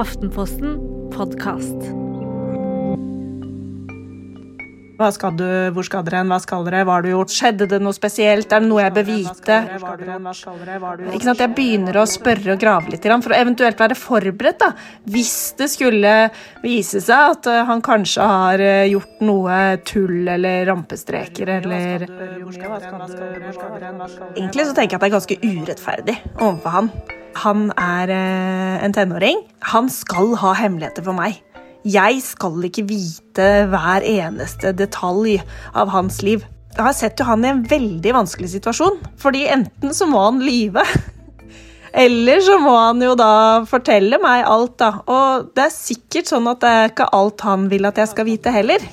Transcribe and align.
Aftenposten 0.00 0.80
podkast. 1.10 1.99
Hva 5.00 5.08
skal 5.16 5.32
du, 5.32 5.46
hvor 5.72 5.86
skal 5.86 6.02
dere 6.04 6.18
hen, 6.20 6.28
hva 6.28 6.36
skal 6.42 6.66
dere, 6.66 6.82
hva 6.84 6.98
har 6.98 7.04
du 7.06 7.08
gjort, 7.14 7.32
skjedde 7.32 7.64
det 7.70 7.78
noe 7.80 7.96
spesielt, 7.96 8.50
er 8.52 8.60
det 8.60 8.68
noe 8.68 8.82
jeg 8.82 8.92
bør 8.98 9.06
vite? 9.08 9.56
Ikke 11.14 11.24
sant, 11.24 11.40
Jeg 11.40 11.54
begynner 11.56 11.96
å 11.96 12.04
spørre 12.10 12.52
og 12.52 12.60
grave 12.60 12.92
litt, 12.92 13.06
for 13.08 13.32
å 13.32 13.38
eventuelt 13.38 13.80
være 13.80 13.96
forberedt, 13.96 14.60
da. 14.60 14.74
Hvis 15.08 15.54
det 15.56 15.70
skulle 15.72 16.12
vise 16.60 17.00
seg 17.00 17.36
at 17.38 17.48
eh, 17.48 17.62
han 17.70 17.80
kanskje 17.84 18.28
har 18.28 18.60
eh, 18.60 18.90
gjort 18.92 19.24
noe 19.24 19.56
tull 19.88 20.28
eller 20.28 20.68
rampestreker 20.68 21.54
eller 21.56 22.04
Egentlig 24.36 24.66
så 24.68 24.76
tenker 24.76 24.92
jeg 24.92 24.98
at 24.98 25.00
det 25.00 25.08
er 25.08 25.16
ganske 25.16 25.40
urettferdig 25.40 26.16
overfor 26.36 26.76
han. 26.76 26.92
Han 27.40 27.70
er 27.78 28.12
eh, 28.12 28.84
en 28.84 28.92
tenåring. 28.92 29.46
Han 29.72 29.88
skal 29.92 30.34
ha 30.42 30.52
hemmeligheter 30.60 31.06
for 31.06 31.16
meg. 31.16 31.40
Jeg 31.80 32.18
skal 32.20 32.66
ikke 32.66 32.82
vite 32.84 33.44
hver 33.72 34.04
eneste 34.04 34.74
detalj 34.76 35.38
av 35.72 35.88
hans 35.94 36.18
liv. 36.20 36.42
Jeg 36.74 36.84
har 36.84 36.92
sett 36.92 37.20
jo 37.20 37.24
han 37.24 37.44
i 37.44 37.48
en 37.48 37.62
veldig 37.64 38.12
vanskelig 38.12 38.50
situasjon, 38.52 38.98
fordi 39.20 39.46
enten 39.48 39.94
så 39.96 40.04
må 40.06 40.20
han 40.26 40.42
lyve. 40.44 40.84
Eller 42.04 42.44
så 42.44 42.58
må 42.60 42.74
han 42.76 43.00
jo 43.02 43.14
da 43.18 43.64
fortelle 43.66 44.20
meg 44.20 44.44
alt, 44.44 44.76
da. 44.78 44.90
Og 45.08 45.48
det 45.56 45.64
er 45.64 45.72
sikkert 45.72 46.28
sånn 46.28 46.50
at 46.52 46.60
det 46.60 46.74
er 46.74 46.92
ikke 46.92 47.08
alt 47.16 47.46
han 47.48 47.64
vil 47.72 47.88
at 47.88 47.98
jeg 47.98 48.12
skal 48.12 48.28
vite 48.28 48.52
heller. 48.52 48.84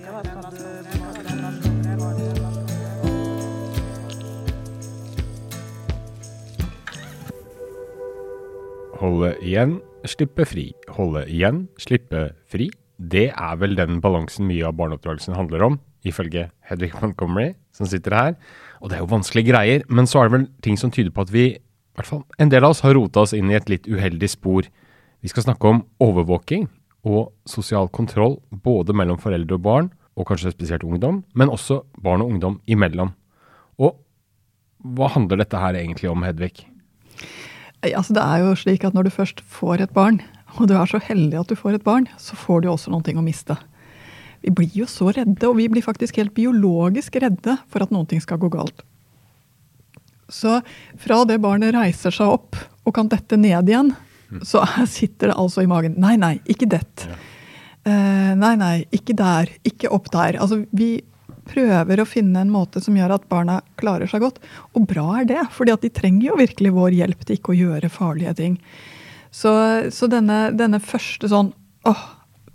Holde 8.98 9.36
igjen, 9.46 9.78
slippe 10.10 10.46
fri. 10.48 10.70
Holde 10.96 11.26
igjen, 11.32 11.66
slippe 11.82 12.32
fri. 12.50 12.70
Det 12.98 13.28
er 13.30 13.60
vel 13.62 13.76
den 13.78 14.00
balansen 14.02 14.48
mye 14.50 14.66
av 14.66 14.78
barneoppdragelsen 14.80 15.38
handler 15.38 15.66
om, 15.68 15.78
ifølge 16.08 16.48
Hedvig 16.66 16.96
Montgomery, 16.98 17.52
som 17.76 17.90
sitter 17.90 18.16
her. 18.16 18.34
Og 18.82 18.90
det 18.90 18.98
er 18.98 19.04
jo 19.04 19.12
vanskelige 19.12 19.52
greier, 19.52 19.86
men 19.90 20.10
så 20.10 20.22
er 20.22 20.30
det 20.30 20.38
vel 20.38 20.48
ting 20.66 20.80
som 20.80 20.94
tyder 20.94 21.14
på 21.14 21.28
at 21.28 21.34
vi, 21.34 21.46
i 21.58 21.98
hvert 21.98 22.10
fall 22.10 22.24
en 22.42 22.52
del 22.54 22.66
av 22.66 22.74
oss, 22.74 22.82
har 22.86 22.98
rota 22.98 23.26
oss 23.26 23.36
inn 23.38 23.52
i 23.52 23.58
et 23.58 23.70
litt 23.70 23.88
uheldig 23.90 24.30
spor. 24.34 24.68
Vi 25.22 25.32
skal 25.32 25.46
snakke 25.46 25.70
om 25.70 25.84
overvåking 26.04 26.68
og 27.08 27.32
sosial 27.50 27.90
kontroll, 27.94 28.40
både 28.50 28.96
mellom 28.98 29.22
foreldre 29.22 29.58
og 29.58 29.66
barn, 29.66 29.92
og 30.18 30.26
kanskje 30.26 30.54
spesielt 30.54 30.86
ungdom, 30.86 31.22
men 31.38 31.54
også 31.54 31.84
barn 32.02 32.24
og 32.24 32.34
ungdom 32.34 32.58
imellom. 32.66 33.14
Og 33.78 34.00
hva 34.98 35.12
handler 35.14 35.44
dette 35.44 35.62
her 35.62 35.78
egentlig 35.78 36.10
om, 36.10 36.26
Hedvig? 36.26 36.66
Altså, 37.86 38.16
det 38.18 38.24
er 38.24 38.42
jo 38.42 38.56
slik 38.58 38.86
at 38.88 38.96
når 38.98 39.08
du 39.08 39.14
først 39.14 39.44
får 39.54 39.84
et 39.86 39.94
barn, 39.94 40.22
og 40.58 40.70
du 40.70 40.76
er 40.78 40.90
så 40.90 41.02
heldig 41.04 41.42
at 41.42 41.52
du 41.52 41.58
får 41.58 41.78
et 41.78 41.86
barn, 41.86 42.08
så 42.18 42.38
får 42.40 42.64
du 42.64 42.72
også 42.72 42.94
noe 42.94 43.14
å 43.14 43.26
miste. 43.26 43.58
Vi 44.42 44.54
blir 44.54 44.74
jo 44.74 44.88
så 44.90 45.12
redde, 45.14 45.44
og 45.48 45.58
vi 45.60 45.68
blir 45.70 45.86
faktisk 45.86 46.18
helt 46.22 46.34
biologisk 46.38 47.20
redde 47.22 47.58
for 47.70 47.86
at 47.86 47.94
noe 47.94 48.22
skal 48.24 48.42
gå 48.42 48.50
galt. 48.54 48.84
Så 50.30 50.60
fra 51.00 51.22
det 51.28 51.40
barnet 51.44 51.76
reiser 51.76 52.12
seg 52.12 52.34
opp 52.38 52.58
og 52.88 52.96
kan 52.96 53.10
dette 53.12 53.38
ned 53.40 53.70
igjen, 53.70 53.94
så 54.44 54.66
sitter 54.98 55.32
det 55.32 55.40
altså 55.40 55.64
i 55.64 55.70
magen 55.70 55.96
Nei, 56.02 56.18
nei, 56.20 56.38
ikke 56.50 56.70
dett. 56.70 57.08
Ja. 57.08 57.18
Uh, 57.88 58.34
nei, 58.36 58.56
nei, 58.60 58.76
ikke 58.92 59.16
der. 59.16 59.52
Ikke 59.68 59.92
opp 59.96 60.10
der. 60.12 60.36
Altså, 60.44 60.66
vi 60.76 60.98
prøver 61.50 62.02
å 62.02 62.08
finne 62.08 62.44
en 62.44 62.52
måte 62.54 62.82
som 62.84 62.98
gjør 62.98 63.16
at 63.16 63.26
barna 63.32 63.62
klarer 63.80 64.10
seg 64.10 64.24
godt. 64.26 64.40
Og 64.76 64.88
bra 64.90 65.08
er 65.22 65.30
det, 65.30 65.42
for 65.56 65.70
de 65.70 65.90
trenger 65.90 66.30
jo 66.30 66.40
virkelig 66.40 66.76
vår 66.76 67.00
hjelp 67.00 67.26
til 67.26 67.40
ikke 67.40 67.54
å 67.54 67.58
gjøre 67.58 67.94
farlige 67.94 68.36
ting. 68.42 68.62
Så, 69.32 69.52
så 69.94 70.10
denne, 70.12 70.48
denne, 70.58 70.80
første 70.84 71.30
sånn 71.30 71.52
åh, 71.88 72.06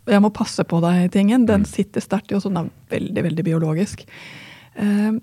jeg 0.08 0.22
må 0.24 0.32
passe 0.34 0.64
på 0.66 0.80
deg-tingen, 0.82 1.46
den 1.46 1.62
mm. 1.66 1.68
sitter 1.68 2.02
sterkt 2.02 2.32
i 2.32 2.38
oss, 2.38 2.48
og 2.48 2.56
den 2.56 2.64
er 2.64 2.96
veldig, 2.96 3.26
veldig 3.28 3.44
biologisk. 3.46 4.02
Eh, 4.74 5.14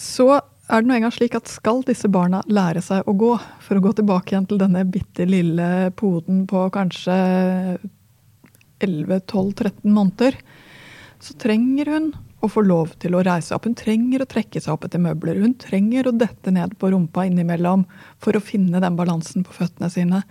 så 0.00 0.28
er 0.34 0.80
det 0.80 0.88
nå 0.88 0.96
engang 0.96 1.12
slik 1.14 1.36
at 1.36 1.50
skal 1.50 1.82
disse 1.86 2.08
barna 2.10 2.40
lære 2.48 2.82
seg 2.82 3.06
å 3.06 3.14
gå, 3.18 3.34
for 3.62 3.78
å 3.78 3.84
gå 3.84 3.92
tilbake 4.00 4.32
igjen 4.32 4.48
til 4.50 4.60
denne 4.62 4.84
bitte 4.88 5.26
lille 5.28 5.90
poden 5.98 6.44
på 6.50 6.66
kanskje 6.74 7.16
11-12-13 8.84 9.84
måneder, 9.92 10.38
så 11.22 11.36
trenger 11.40 11.92
hun 11.92 12.08
å 12.44 12.50
få 12.52 12.62
lov 12.66 12.92
til 13.02 13.16
å 13.16 13.22
reise 13.24 13.54
opp. 13.56 13.66
Hun 13.68 13.76
trenger 13.78 14.22
å 14.22 14.28
trekke 14.28 14.60
seg 14.60 14.74
opp 14.74 14.86
etter 14.86 15.02
møbler. 15.02 15.40
Hun 15.40 15.56
trenger 15.60 16.08
å 16.08 16.14
dette 16.14 16.52
ned 16.54 16.76
på 16.80 16.90
rumpa 16.92 17.26
innimellom 17.28 17.86
for 18.22 18.36
å 18.36 18.42
finne 18.44 18.82
den 18.82 18.98
balansen 18.98 19.46
på 19.46 19.56
føttene 19.56 19.90
sine. 19.92 20.22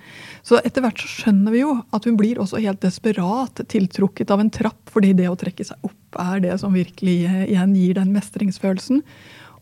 Så 0.45 0.61
etter 0.61 0.85
hvert 0.85 1.01
så 1.01 1.09
skjønner 1.09 1.55
vi 1.55 1.63
jo 1.63 1.77
at 1.95 2.07
hun 2.07 2.17
blir 2.19 2.41
også 2.41 2.61
helt 2.63 2.83
desperat 2.85 3.63
tiltrukket 3.73 4.33
av 4.33 4.43
en 4.43 4.53
trapp, 4.53 4.81
fordi 4.93 5.13
det 5.17 5.29
å 5.31 5.37
trekke 5.39 5.65
seg 5.67 5.87
opp 5.87 6.19
er 6.21 6.43
det 6.43 6.59
som 6.61 6.75
virkelig 6.75 7.23
igjen 7.47 7.73
gir 7.77 7.97
den 7.97 8.13
mestringsfølelsen. 8.13 9.01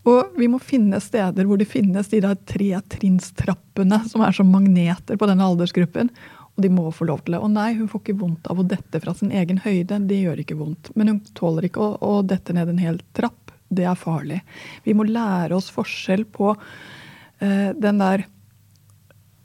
Og 0.10 0.34
vi 0.34 0.48
må 0.50 0.58
finne 0.64 0.98
steder 1.04 1.46
hvor 1.46 1.60
det 1.62 1.70
finnes 1.70 2.10
de 2.10 2.24
der 2.24 2.38
tretrinnstrappene 2.50 4.02
som 4.10 4.24
er 4.26 4.34
som 4.34 4.50
magneter 4.50 5.20
på 5.20 5.30
denne 5.30 5.46
aldersgruppen. 5.46 6.10
Og 6.58 6.66
de 6.66 6.72
må 6.74 6.90
få 6.94 7.08
lov 7.08 7.24
til 7.24 7.38
det. 7.38 7.44
Og 7.44 7.54
nei, 7.54 7.72
hun 7.78 7.90
får 7.92 8.04
ikke 8.04 8.20
vondt 8.22 8.50
av 8.52 8.60
å 8.60 8.68
dette 8.68 9.00
fra 9.04 9.14
sin 9.18 9.32
egen 9.32 9.62
høyde. 9.64 10.02
Det 10.10 10.20
gjør 10.20 10.44
ikke 10.44 10.60
vondt. 10.60 10.92
Men 11.00 11.14
hun 11.14 11.22
tåler 11.38 11.70
ikke 11.70 11.84
å, 11.84 11.96
å 12.02 12.22
dette 12.28 12.56
ned 12.56 12.74
en 12.74 12.82
hel 12.82 13.00
trapp. 13.18 13.54
Det 13.72 13.88
er 13.88 14.00
farlig. 14.00 14.42
Vi 14.84 14.96
må 14.98 15.08
lære 15.08 15.56
oss 15.56 15.72
forskjell 15.72 16.26
på 16.36 16.52
eh, 16.52 17.72
den 17.72 18.04
der 18.04 18.28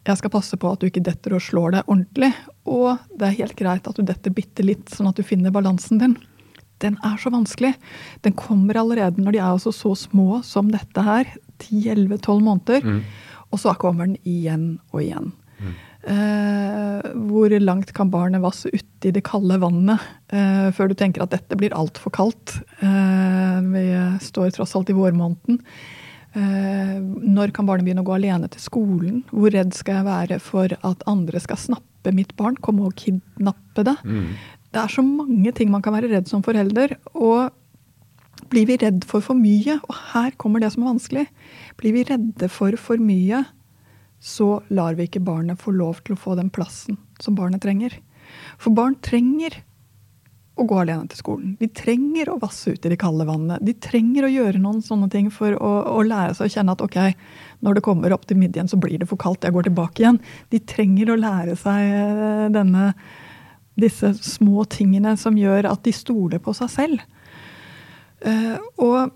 jeg 0.07 0.21
skal 0.21 0.31
passe 0.31 0.55
på 0.61 0.71
at 0.71 0.83
du 0.83 0.87
ikke 0.87 1.03
detter 1.03 1.35
og 1.35 1.43
slår 1.43 1.75
deg 1.75 1.89
ordentlig. 1.91 2.31
Og 2.71 2.99
det 3.19 3.27
er 3.29 3.39
helt 3.41 3.57
greit 3.59 3.89
at 3.91 3.99
du 3.99 4.07
detter 4.07 4.35
bitte 4.35 4.63
litt, 4.67 4.87
sånn 4.93 5.11
at 5.11 5.19
du 5.19 5.27
finner 5.27 5.55
balansen 5.55 5.99
din. 6.03 6.15
Den 6.85 6.99
er 7.07 7.17
så 7.19 7.33
vanskelig. 7.33 7.73
Den 8.23 8.37
kommer 8.39 8.79
allerede 8.79 9.23
når 9.23 9.35
de 9.35 9.41
er 9.41 9.49
altså 9.49 9.73
så 9.75 9.95
små 9.99 10.43
som 10.47 10.71
dette 10.71 11.03
her. 11.03 11.33
10-11-12 11.65 12.45
måneder. 12.45 12.87
Mm. 12.87 13.01
Og 13.51 13.63
så 13.63 13.75
kommer 13.81 14.07
den 14.11 14.19
igjen 14.29 14.77
og 14.93 15.03
igjen. 15.03 15.33
Mm. 15.59 15.75
Uh, 16.07 17.03
hvor 17.27 17.51
langt 17.59 17.91
kan 17.97 18.13
barnet 18.13 18.39
vasse 18.45 18.71
uti 18.71 19.11
det 19.11 19.25
kalde 19.27 19.57
vannet 19.59 20.03
uh, 20.31 20.69
før 20.71 20.93
du 20.93 20.95
tenker 20.95 21.25
at 21.25 21.33
dette 21.35 21.59
blir 21.59 21.75
altfor 21.75 22.15
kaldt? 22.15 22.61
Uh, 22.79 23.59
vi 23.73 23.89
står 24.23 24.53
tross 24.55 24.77
alt 24.79 24.93
i 24.93 24.97
vårmåneden. 24.97 25.63
når 26.37 27.51
kan 27.57 27.65
barnet 27.65 27.87
begynne 27.87 28.03
å 28.05 28.07
gå 28.07 28.13
alene 28.13 28.49
til 28.53 28.61
skolen? 28.61 29.23
Hvor 29.33 29.51
redd 29.55 29.73
skal 29.75 30.03
jeg 30.03 30.07
være 30.07 30.37
for 30.39 30.69
at 30.69 31.05
andre 31.09 31.41
skal 31.41 31.57
snappe 31.57 32.13
mitt 32.13 32.35
barn? 32.37 32.59
Komme 32.61 32.85
og 32.85 32.99
kidnappe 33.01 33.87
det? 33.89 33.97
Mm. 34.05 34.35
Det 34.69 34.83
er 34.83 34.93
så 34.93 35.03
mange 35.03 35.53
ting 35.57 35.71
man 35.73 35.81
kan 35.83 35.97
være 35.97 36.11
redd 36.13 36.29
som 36.29 36.45
forelder. 36.45 36.93
Og 37.17 37.49
blir 38.53 38.69
vi 38.69 38.77
redd 38.81 39.05
for 39.09 39.25
for 39.25 39.39
mye, 39.39 39.79
og 39.81 40.01
her 40.13 40.35
kommer 40.39 40.63
det 40.63 40.71
som 40.75 40.85
er 40.85 40.93
vanskelig, 40.93 41.27
blir 41.81 41.97
vi 41.97 42.05
redde 42.07 42.51
for 42.53 42.77
for 42.81 43.01
mye, 43.03 43.43
så 44.21 44.61
lar 44.73 44.97
vi 44.97 45.07
ikke 45.07 45.25
barnet 45.25 45.61
få 45.61 45.75
lov 45.77 46.03
til 46.05 46.17
å 46.17 46.21
få 46.21 46.35
den 46.39 46.51
plassen 46.53 46.99
som 47.23 47.37
barnet 47.39 47.63
trenger. 47.65 47.95
For 48.59 48.75
barn 48.75 48.97
trenger 49.05 49.61
å 50.57 50.65
gå 50.65 50.79
alene 50.81 51.05
til 51.13 51.21
skolen. 51.21 51.53
De 51.61 51.69
trenger 51.69 52.31
å 52.33 52.39
vasse 52.41 52.73
ut 52.73 52.87
i 52.87 52.91
det 52.93 52.99
kalde 53.01 53.27
vannet. 53.29 53.61
De 53.65 53.75
trenger 53.77 54.25
å 54.25 54.33
gjøre 54.33 54.61
noen 54.63 54.81
sånne 54.85 55.11
ting 55.13 55.29
for 55.33 55.53
å, 55.53 55.73
å 55.93 56.01
lære 56.07 56.33
seg 56.39 56.49
å 56.49 56.55
kjenne 56.55 56.77
at 56.77 56.85
ok, 56.85 56.99
når 57.67 57.77
det 57.77 57.85
kommer 57.85 58.15
opp 58.17 58.25
til 58.29 58.41
midjen, 58.41 58.69
så 58.71 58.81
blir 58.81 58.97
det 59.03 59.09
for 59.11 59.21
kaldt, 59.21 59.45
jeg 59.45 59.53
går 59.53 59.69
tilbake 59.69 60.03
igjen. 60.03 60.21
De 60.53 60.63
trenger 60.65 61.13
å 61.13 61.19
lære 61.21 61.59
seg 61.61 61.93
eh, 61.93 62.47
denne, 62.57 62.89
disse 63.77 64.15
små 64.25 64.65
tingene 64.73 65.13
som 65.21 65.37
gjør 65.37 65.69
at 65.75 65.85
de 65.85 65.93
stoler 65.93 66.41
på 66.41 66.57
seg 66.57 66.73
selv. 66.73 67.05
Uh, 68.25 68.57
og 68.81 69.13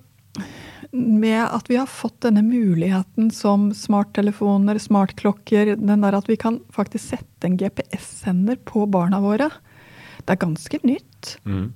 med 0.90 1.42
at 1.44 1.70
vi 1.70 1.78
har 1.78 1.86
fått 1.90 2.20
denne 2.24 2.42
muligheten 2.42 3.30
som 3.34 3.68
smarttelefoner, 3.76 4.78
smartklokker, 4.82 5.76
den 5.78 6.06
der 6.06 6.16
at 6.18 6.28
vi 6.30 6.38
kan 6.40 6.58
faktisk 6.74 7.12
sette 7.12 7.46
en 7.46 7.58
GPS-sender 7.60 8.58
på 8.66 8.86
barna 8.90 9.20
våre, 9.22 9.50
det 10.24 10.34
er 10.34 10.40
ganske 10.42 10.80
nytt. 10.82 11.36
Mm. 11.46 11.70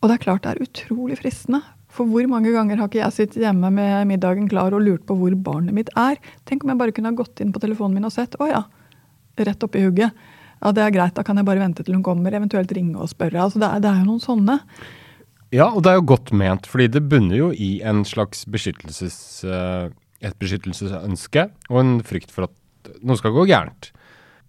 Og 0.00 0.08
det 0.08 0.16
er 0.16 0.24
klart 0.24 0.44
det 0.44 0.54
er 0.54 0.64
utrolig 0.64 1.18
fristende. 1.20 1.62
For 1.90 2.06
hvor 2.06 2.26
mange 2.30 2.52
ganger 2.54 2.78
har 2.78 2.90
ikke 2.90 3.00
jeg 3.00 3.16
sittet 3.16 3.42
hjemme 3.42 3.72
med 3.74 4.06
middagen 4.06 4.46
klar 4.50 4.74
og 4.76 4.84
lurt 4.84 5.02
på 5.08 5.16
hvor 5.18 5.34
barnet 5.34 5.74
mitt 5.74 5.90
er? 5.98 6.20
Tenk 6.46 6.62
om 6.62 6.70
jeg 6.70 6.80
bare 6.80 6.94
kunne 6.94 7.10
ha 7.10 7.18
gått 7.18 7.42
inn 7.42 7.50
på 7.54 7.62
telefonen 7.62 7.98
min 7.98 8.06
og 8.06 8.14
sett. 8.14 8.36
Å 8.38 8.46
ja, 8.46 8.62
rett 9.40 9.66
oppi 9.66 9.82
hugget. 9.82 10.14
Ja, 10.60 10.70
det 10.76 10.84
er 10.84 10.94
greit, 10.94 11.16
da 11.16 11.24
kan 11.24 11.40
jeg 11.40 11.48
bare 11.48 11.62
vente 11.62 11.82
til 11.82 11.96
hun 11.96 12.04
kommer, 12.04 12.34
eventuelt 12.36 12.72
ringe 12.76 13.00
og 13.00 13.08
spørre. 13.10 13.46
Altså, 13.46 13.58
det, 13.62 13.68
er, 13.68 13.82
det 13.82 13.90
er 13.90 14.02
jo 14.02 14.10
noen 14.10 14.22
sånne. 14.22 14.58
Ja, 15.50 15.66
og 15.74 15.82
det 15.82 15.90
er 15.90 15.98
jo 15.98 16.10
godt 16.12 16.30
ment, 16.36 16.68
fordi 16.70 16.86
det 16.94 17.08
bunner 17.10 17.34
jo 17.34 17.48
i 17.50 17.80
en 17.86 18.04
slags 18.06 18.44
beskyttelses, 18.46 19.16
eh, 19.42 19.90
et 20.22 20.36
beskyttelsesønske 20.38 21.48
og 21.72 21.80
en 21.80 21.96
frykt 22.06 22.30
for 22.30 22.46
at 22.46 22.92
noe 23.02 23.18
skal 23.18 23.34
gå 23.34 23.48
gærent. 23.50 23.90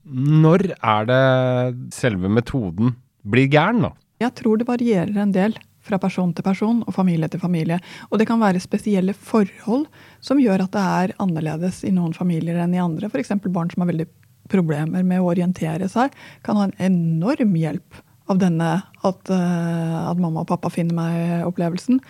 Når 0.05 0.75
er 0.77 1.09
det 1.09 1.93
selve 1.95 2.29
metoden 2.29 2.95
blir 3.25 3.49
gæren, 3.49 3.81
da? 3.87 3.91
Jeg 4.21 4.35
tror 4.37 4.61
det 4.61 4.69
varierer 4.69 5.17
en 5.23 5.33
del 5.33 5.57
fra 5.81 5.97
person 5.97 6.33
til 6.37 6.45
person 6.45 6.83
og 6.85 6.93
familie 6.93 7.29
til 7.31 7.41
familie. 7.41 7.79
Og 8.11 8.21
det 8.21 8.27
kan 8.29 8.41
være 8.41 8.61
spesielle 8.61 9.15
forhold 9.17 9.87
som 10.21 10.41
gjør 10.41 10.67
at 10.67 10.75
det 10.75 10.85
er 10.85 11.15
annerledes 11.21 11.81
i 11.87 11.93
noen 11.95 12.13
familier 12.13 12.61
enn 12.61 12.75
i 12.77 12.81
andre. 12.81 13.09
F.eks. 13.09 13.33
barn 13.49 13.73
som 13.73 13.81
har 13.81 13.89
veldig 13.89 14.05
problemer 14.51 15.05
med 15.07 15.21
å 15.21 15.31
orientere 15.31 15.87
seg, 15.89 16.13
kan 16.45 16.59
ha 16.59 16.67
en 16.67 16.77
enorm 16.91 17.57
hjelp 17.57 18.01
av 18.31 18.41
denne 18.41 18.71
at, 18.81 19.29
eh, 19.29 19.99
at 20.09 20.19
mamma 20.19 20.43
og 20.43 20.49
pappa 20.51 20.71
finner 20.73 20.97
meg-opplevelsen. 20.97 22.01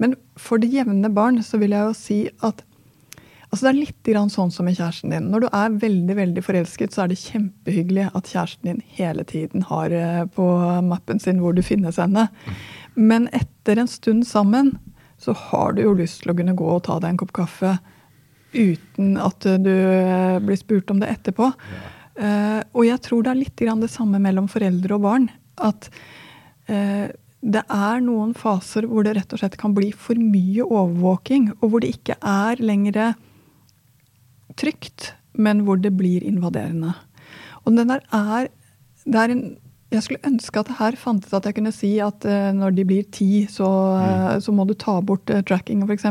Men 0.00 0.16
for 0.40 0.62
det 0.62 0.72
jevne 0.72 1.12
barn 1.12 1.42
så 1.44 1.60
vil 1.60 1.74
jeg 1.76 1.88
jo 1.90 1.96
si 1.96 2.18
at 2.46 2.64
altså 3.50 3.66
det 3.66 3.70
er 3.70 3.80
litt 3.80 4.02
grann 4.06 4.30
sånn 4.30 4.52
som 4.54 4.68
med 4.68 4.78
kjæresten 4.78 5.12
din. 5.12 5.28
Når 5.32 5.44
du 5.44 5.48
er 5.50 5.78
veldig 5.82 6.16
veldig 6.16 6.44
forelsket, 6.46 6.94
så 6.94 7.04
er 7.04 7.10
det 7.10 7.20
kjempehyggelig 7.20 8.08
at 8.14 8.30
kjæresten 8.30 8.70
din 8.70 8.82
hele 8.96 9.26
tiden 9.26 9.66
har 9.68 9.92
eh, 9.92 10.24
på 10.30 10.46
mappen 10.86 11.20
sin 11.22 11.42
hvor 11.42 11.56
du 11.56 11.62
finnes 11.66 11.98
henne. 12.00 12.28
Men 12.94 13.28
etter 13.36 13.82
en 13.82 13.90
stund 13.90 14.26
sammen 14.28 14.76
så 15.20 15.34
har 15.36 15.74
du 15.76 15.82
jo 15.84 15.96
lyst 15.98 16.22
til 16.22 16.32
å 16.32 16.38
kunne 16.38 16.56
gå 16.56 16.68
og 16.72 16.84
ta 16.86 16.96
deg 17.02 17.12
en 17.12 17.20
kopp 17.20 17.34
kaffe 17.36 17.76
uten 18.54 19.18
at 19.20 19.44
du 19.62 19.74
eh, 19.74 20.38
blir 20.42 20.58
spurt 20.58 20.90
om 20.94 21.02
det 21.02 21.10
etterpå. 21.12 21.50
Ja. 21.50 21.88
Uh, 22.20 22.60
og 22.76 22.84
jeg 22.84 23.00
tror 23.00 23.22
det 23.24 23.30
er 23.32 23.38
litt 23.38 23.60
det 23.60 23.88
samme 23.88 24.18
mellom 24.20 24.48
foreldre 24.50 24.98
og 24.98 25.04
barn. 25.06 25.28
At 25.60 25.90
eh, 26.70 27.08
det 27.40 27.62
er 27.72 28.02
noen 28.04 28.34
faser 28.36 28.88
hvor 28.88 29.06
det 29.06 29.14
rett 29.16 29.32
og 29.32 29.40
slett 29.40 29.56
kan 29.60 29.74
bli 29.76 29.92
for 29.96 30.18
mye 30.20 30.66
overvåking, 30.66 31.50
og 31.60 31.70
hvor 31.70 31.84
det 31.84 31.94
ikke 31.96 32.18
er 32.20 32.60
lenger 32.60 33.14
trygt, 34.60 35.14
men 35.32 35.64
hvor 35.64 35.80
det 35.80 35.94
blir 35.96 36.24
invaderende. 36.26 36.92
Og 37.64 37.76
den 37.76 37.92
der 37.92 38.04
er, 38.12 38.50
det 39.06 39.20
er 39.22 39.34
en 39.34 39.44
jeg 39.90 40.04
skulle 40.04 40.28
ønske 40.28 40.60
at 40.60 40.68
det 40.70 40.76
her 40.78 40.96
fantes 40.98 41.32
at 41.34 41.46
jeg 41.48 41.56
kunne 41.56 41.72
si 41.74 41.90
at 42.02 42.22
uh, 42.28 42.50
når 42.54 42.74
de 42.76 42.86
blir 42.86 43.06
ti, 43.10 43.46
så, 43.50 43.66
uh, 43.98 44.36
så 44.42 44.54
må 44.54 44.66
du 44.68 44.74
ta 44.78 44.94
bort 45.02 45.30
uh, 45.34 45.40
tracking 45.46 45.82
f.eks. 45.82 46.06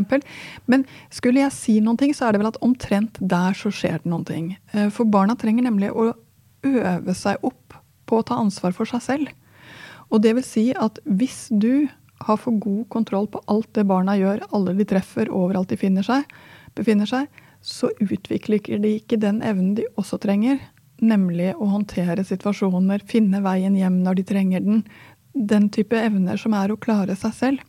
Men 0.68 0.84
skulle 1.12 1.40
jeg 1.40 1.56
si 1.56 1.78
noen 1.80 1.96
ting, 2.00 2.12
så 2.16 2.28
er 2.28 2.36
det 2.36 2.42
vel 2.42 2.50
at 2.50 2.60
omtrent 2.64 3.16
der 3.20 3.56
så 3.56 3.72
skjer 3.72 4.02
det 4.02 4.12
noen 4.12 4.26
ting. 4.28 4.52
For 4.92 5.08
barna 5.08 5.36
trenger 5.40 5.64
nemlig 5.64 5.92
å 5.92 6.10
øve 6.68 7.16
seg 7.16 7.40
opp 7.46 7.78
på 8.10 8.20
å 8.20 8.26
ta 8.26 8.36
ansvar 8.42 8.76
for 8.76 8.88
seg 8.90 9.04
selv. 9.06 9.32
Og 10.10 10.22
det 10.24 10.34
vil 10.36 10.46
si 10.46 10.64
at 10.74 10.98
hvis 11.06 11.48
du 11.50 11.86
har 12.20 12.36
for 12.36 12.58
god 12.60 12.84
kontroll 12.92 13.28
på 13.32 13.40
alt 13.48 13.70
det 13.78 13.86
barna 13.88 14.16
gjør, 14.18 14.42
alle 14.52 14.74
de 14.76 14.84
treffer, 14.84 15.30
overalt 15.32 15.70
de 15.70 16.02
seg, 16.04 16.26
befinner 16.76 17.06
seg, 17.08 17.30
så 17.60 17.90
utvikler 18.00 18.80
de 18.80 18.96
ikke 18.98 19.20
den 19.20 19.42
evnen 19.42 19.74
de 19.76 19.86
også 20.00 20.18
trenger 20.20 20.60
nemlig 21.00 21.54
å 21.56 21.68
håndtere 21.72 22.24
situasjoner, 22.26 23.02
finne 23.08 23.40
veien 23.44 23.76
hjem 23.76 24.00
når 24.04 24.20
de 24.20 24.26
trenger 24.28 24.64
den. 24.64 24.84
Den 25.34 25.68
type 25.72 25.96
evner 25.96 26.40
som 26.40 26.54
er 26.58 26.72
å 26.72 26.78
klare 26.80 27.16
seg 27.18 27.34
selv. 27.36 27.64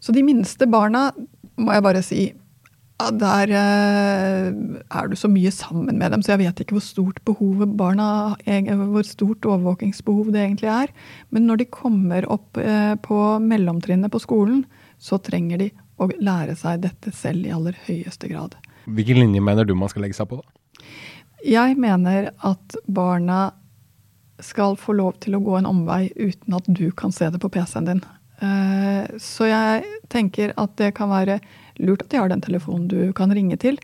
Så 0.00 0.12
de 0.14 0.24
minste 0.24 0.68
barna, 0.70 1.10
må 1.56 1.74
jeg 1.74 1.84
bare 1.86 2.02
si 2.04 2.22
Der 3.12 3.50
eh, 3.52 4.48
er 4.88 5.08
du 5.10 5.16
så 5.16 5.28
mye 5.28 5.50
sammen 5.52 5.98
med 5.98 6.12
dem, 6.14 6.22
så 6.24 6.34
jeg 6.34 6.44
vet 6.44 6.62
ikke 6.62 6.78
hvor 6.78 6.84
stort 6.84 7.20
behovet 7.28 7.76
barna, 7.76 8.36
hvor 8.44 9.06
stort 9.06 9.44
overvåkingsbehov 9.44 10.32
det 10.34 10.42
egentlig 10.42 10.70
er. 10.72 10.92
Men 11.30 11.48
når 11.48 11.62
de 11.62 11.70
kommer 11.70 12.26
opp 12.32 12.60
eh, 12.60 12.94
på 13.04 13.20
mellomtrinnet 13.44 14.12
på 14.12 14.22
skolen, 14.22 14.64
så 14.98 15.18
trenger 15.20 15.60
de 15.60 15.70
å 16.00 16.08
lære 16.18 16.56
seg 16.58 16.82
dette 16.86 17.12
selv 17.14 17.46
i 17.46 17.52
aller 17.54 17.76
høyeste 17.86 18.30
grad. 18.30 18.56
Hvilken 18.84 19.20
linje 19.20 19.42
mener 19.44 19.68
du 19.68 19.74
man 19.78 19.92
skal 19.92 20.04
legge 20.04 20.18
seg 20.18 20.30
på, 20.30 20.40
da? 20.40 20.88
Jeg 21.44 21.76
mener 21.76 22.30
at 22.40 22.76
barna 22.88 23.52
skal 24.42 24.78
få 24.80 24.96
lov 24.96 25.18
til 25.22 25.36
å 25.36 25.42
gå 25.44 25.58
en 25.58 25.68
omvei 25.68 26.08
uten 26.16 26.56
at 26.56 26.66
du 26.66 26.88
kan 26.96 27.12
se 27.14 27.28
det 27.30 27.40
på 27.42 27.50
PC-en 27.52 27.90
din. 27.90 28.00
Eh, 28.42 29.04
så 29.20 29.48
jeg 29.50 29.84
tenker 30.12 30.54
at 30.60 30.74
det 30.80 30.94
kan 30.96 31.12
være 31.12 31.38
lurt 31.82 32.04
at 32.04 32.12
de 32.12 32.20
har 32.20 32.30
den 32.30 32.44
telefonen 32.44 32.88
du 32.90 33.12
kan 33.16 33.32
ringe 33.34 33.56
til. 33.60 33.78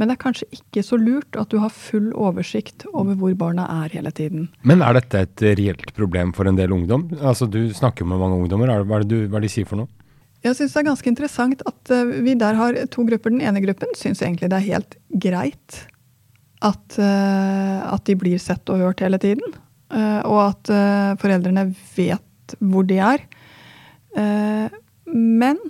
Men 0.00 0.08
det 0.08 0.16
er 0.16 0.22
kanskje 0.22 0.46
ikke 0.56 0.82
så 0.86 0.96
lurt 0.96 1.36
at 1.36 1.50
du 1.52 1.58
har 1.60 1.72
full 1.74 2.08
oversikt 2.16 2.86
over 2.94 3.18
hvor 3.20 3.34
barna 3.36 3.66
er 3.82 3.92
hele 3.92 4.12
tiden. 4.16 4.48
Men 4.64 4.80
er 4.84 4.96
dette 4.96 5.26
et 5.26 5.44
reelt 5.60 5.92
problem 5.96 6.32
for 6.36 6.48
en 6.48 6.56
del 6.56 6.72
ungdom? 6.72 7.10
Altså 7.20 7.48
Du 7.50 7.60
snakker 7.76 8.08
med 8.08 8.20
mange 8.22 8.38
ungdommer. 8.40 8.72
Hva 8.80 9.00
er 9.00 9.04
det, 9.04 9.10
du, 9.12 9.26
hva 9.28 9.36
er 9.36 9.44
det 9.44 9.50
de 9.50 9.54
sier 9.58 9.68
for 9.68 9.82
noe? 9.82 9.92
Jeg 10.40 10.56
syns 10.56 10.72
det 10.72 10.80
er 10.80 10.88
ganske 10.88 11.10
interessant 11.10 11.62
at 11.68 11.92
eh, 11.92 12.14
vi 12.24 12.32
der 12.40 12.56
har 12.56 12.78
to 12.92 13.04
grupper. 13.08 13.32
Den 13.34 13.44
ene 13.44 13.60
gruppen 13.60 13.92
syns 13.98 14.22
egentlig 14.24 14.48
det 14.48 14.56
er 14.56 14.68
helt 14.70 14.96
greit 15.20 15.82
at, 16.64 16.96
eh, 16.96 17.80
at, 17.84 18.04
de 18.08 18.16
blir 18.16 18.40
sett 18.40 18.72
og 18.72 18.80
hørt 18.80 19.04
hele 19.04 19.20
tiden. 19.20 19.44
Eh, 19.92 20.22
og 20.24 20.40
at 20.46 20.72
foreldrene 21.20 21.68
vet 21.92 22.56
hvor 22.56 22.88
de 22.88 22.96
er. 23.04 23.20
Men 25.06 25.60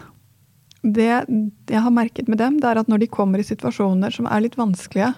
det 0.83 1.09
jeg 1.11 1.83
har 1.85 1.93
merket 1.93 2.29
med 2.31 2.41
dem, 2.41 2.61
det 2.61 2.71
er 2.71 2.81
at 2.81 2.89
når 2.89 3.03
de 3.03 3.11
kommer 3.13 3.41
i 3.41 3.47
situasjoner 3.47 4.15
som 4.15 4.29
er 4.31 4.47
litt 4.47 4.57
vanskelige, 4.61 5.13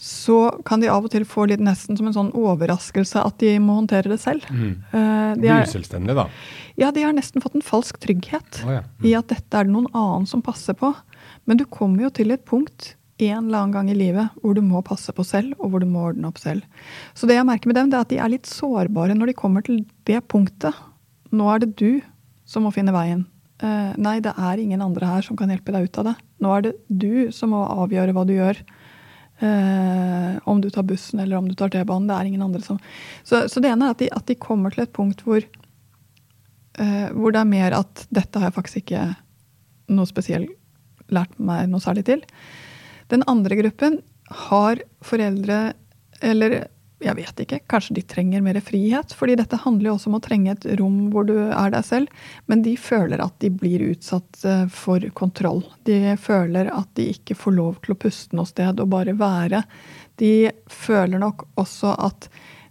så 0.00 0.48
kan 0.64 0.80
de 0.80 0.88
av 0.88 1.04
og 1.04 1.12
til 1.12 1.26
få 1.28 1.44
litt 1.50 1.60
nesten 1.60 1.98
som 1.98 2.06
en 2.08 2.14
sånn 2.16 2.30
overraskelse 2.36 3.20
at 3.20 3.36
de 3.42 3.52
må 3.60 3.76
håndtere 3.82 4.08
det 4.08 4.16
selv. 4.22 4.46
Mm. 4.48 4.78
De 5.42 5.50
er 5.52 5.66
uselvstendige, 5.68 6.16
da? 6.16 6.24
Ja, 6.80 6.88
de 6.96 7.04
har 7.04 7.12
nesten 7.12 7.44
fått 7.44 7.58
en 7.58 7.64
falsk 7.64 7.98
trygghet 8.00 8.62
oh, 8.64 8.72
ja. 8.78 8.80
mm. 8.86 9.04
i 9.10 9.12
at 9.18 9.28
dette 9.28 9.58
er 9.58 9.68
det 9.68 9.74
noen 9.74 9.90
annen 9.92 10.24
som 10.28 10.40
passer 10.44 10.76
på. 10.78 10.94
Men 11.44 11.60
du 11.60 11.66
kommer 11.68 12.06
jo 12.06 12.14
til 12.16 12.32
et 12.32 12.46
punkt 12.48 12.94
en 13.20 13.50
eller 13.50 13.58
annen 13.58 13.74
gang 13.74 13.90
i 13.92 13.98
livet 13.98 14.40
hvor 14.40 14.56
du 14.56 14.62
må 14.64 14.80
passe 14.86 15.12
på 15.12 15.24
selv, 15.26 15.52
og 15.60 15.74
hvor 15.74 15.84
du 15.84 15.88
må 15.90 16.06
ordne 16.08 16.30
opp 16.30 16.40
selv. 16.40 16.64
Så 17.12 17.28
det 17.28 17.36
jeg 17.36 17.48
merker 17.48 17.68
med 17.68 17.76
dem, 17.76 17.92
det 17.92 17.98
er 17.98 18.06
at 18.06 18.14
de 18.14 18.20
er 18.24 18.32
litt 18.32 18.48
sårbare 18.48 19.16
når 19.16 19.32
de 19.32 19.36
kommer 19.36 19.64
til 19.66 19.82
det 20.08 20.22
punktet. 20.32 20.76
Nå 21.28 21.50
er 21.52 21.60
det 21.60 21.74
du 21.76 22.00
som 22.48 22.64
må 22.64 22.72
finne 22.74 22.96
veien. 22.96 23.26
Uh, 23.60 23.92
nei, 24.00 24.18
det 24.24 24.32
er 24.40 24.60
ingen 24.60 24.80
andre 24.80 25.08
her 25.08 25.24
som 25.26 25.36
kan 25.36 25.50
hjelpe 25.52 25.72
deg 25.74 25.88
ut 25.88 25.98
av 26.00 26.10
det. 26.10 26.14
Nå 26.40 26.52
er 26.54 26.64
det 26.64 26.72
du 26.88 27.32
som 27.34 27.52
må 27.52 27.60
avgjøre 27.84 28.14
hva 28.16 28.24
du 28.28 28.34
gjør. 28.36 28.60
Uh, 29.40 30.36
om 30.48 30.60
du 30.60 30.68
tar 30.72 30.84
bussen 30.88 31.20
eller 31.20 31.38
om 31.38 31.48
du 31.48 31.56
tar 31.56 31.72
T-banen. 31.72 32.08
Det 32.08 32.16
er 32.16 32.28
ingen 32.28 32.44
andre 32.44 32.60
som 32.64 32.80
Så, 33.24 33.46
så 33.48 33.60
det 33.60 33.72
ene 33.72 33.88
er 33.88 33.96
at 33.96 34.02
de, 34.02 34.10
at 34.12 34.26
de, 34.28 34.36
kommer 34.36 34.72
til 34.72 34.84
et 34.84 34.92
punkt 34.96 35.24
hvor, 35.24 35.44
uh, 36.80 37.08
hvor 37.16 37.32
det 37.32 37.40
er 37.40 37.52
mer 37.52 37.76
at 37.76 38.06
dette 38.08 38.40
har 38.40 38.50
jeg 38.50 38.58
faktisk 38.58 38.82
ikke 38.84 39.04
noe 39.90 40.08
spesielt 40.08 40.56
lært 41.10 41.32
meg 41.42 41.68
noe 41.68 41.82
særlig 41.82 42.04
til. 42.06 42.20
Den 43.10 43.24
andre 43.28 43.56
gruppen 43.58 43.98
har 44.46 44.80
foreldre 45.02 45.72
eller 46.22 46.60
jeg 47.00 47.16
vet 47.16 47.40
ikke, 47.44 47.58
kanskje 47.70 47.94
de 47.96 48.02
trenger 48.04 48.42
mer 48.44 48.58
frihet. 48.60 49.14
fordi 49.16 49.36
dette 49.40 49.56
handler 49.62 49.90
jo 49.90 49.94
også 49.94 50.10
om 50.10 50.18
å 50.18 50.22
trenge 50.24 50.52
et 50.52 50.66
rom 50.80 50.98
hvor 51.12 51.24
du 51.28 51.34
er 51.38 51.72
deg 51.72 51.84
selv. 51.86 52.20
Men 52.46 52.62
de 52.66 52.76
føler 52.76 53.22
at 53.24 53.38
de 53.40 53.50
blir 53.50 53.86
utsatt 53.88 54.44
eh, 54.44 54.66
for 54.68 55.00
kontroll. 55.16 55.64
De 55.88 56.16
føler 56.20 56.68
at 56.72 56.92
de 56.98 57.08
ikke 57.14 57.38
får 57.38 57.56
lov 57.56 57.80
til 57.80 57.94
å 57.94 58.00
puste 58.04 58.36
noe 58.36 58.48
sted 58.48 58.80
og 58.80 58.92
bare 58.92 59.16
være. 59.16 59.62
De 60.20 60.50
føler 60.68 61.22
nok 61.22 61.46
også 61.60 61.96
at 61.96 62.28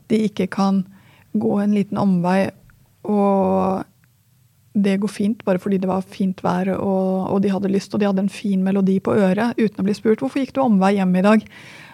de 0.09 0.23
ikke 0.29 0.49
kan 0.53 0.83
gå 1.33 1.55
en 1.61 1.73
liten 1.73 1.97
omvei 2.01 2.49
og 3.09 3.85
det 4.85 4.97
går 5.03 5.11
fint 5.11 5.43
bare 5.47 5.61
fordi 5.61 5.79
det 5.81 5.89
var 5.89 6.05
fint 6.05 6.41
vær 6.45 6.71
og, 6.75 7.29
og, 7.29 7.37
de 7.43 7.51
hadde 7.53 7.71
lyst, 7.71 7.93
og 7.93 8.01
de 8.01 8.09
hadde 8.09 8.25
en 8.25 8.33
fin 8.33 8.63
melodi 8.63 8.99
på 9.03 9.15
øret 9.15 9.59
uten 9.59 9.81
å 9.81 9.87
bli 9.87 9.95
spurt 9.97 10.23
hvorfor 10.23 10.43
gikk 10.43 10.55
du 10.57 10.63
omvei 10.63 10.95
hjem 10.97 11.15
i 11.19 11.25
dag. 11.25 11.45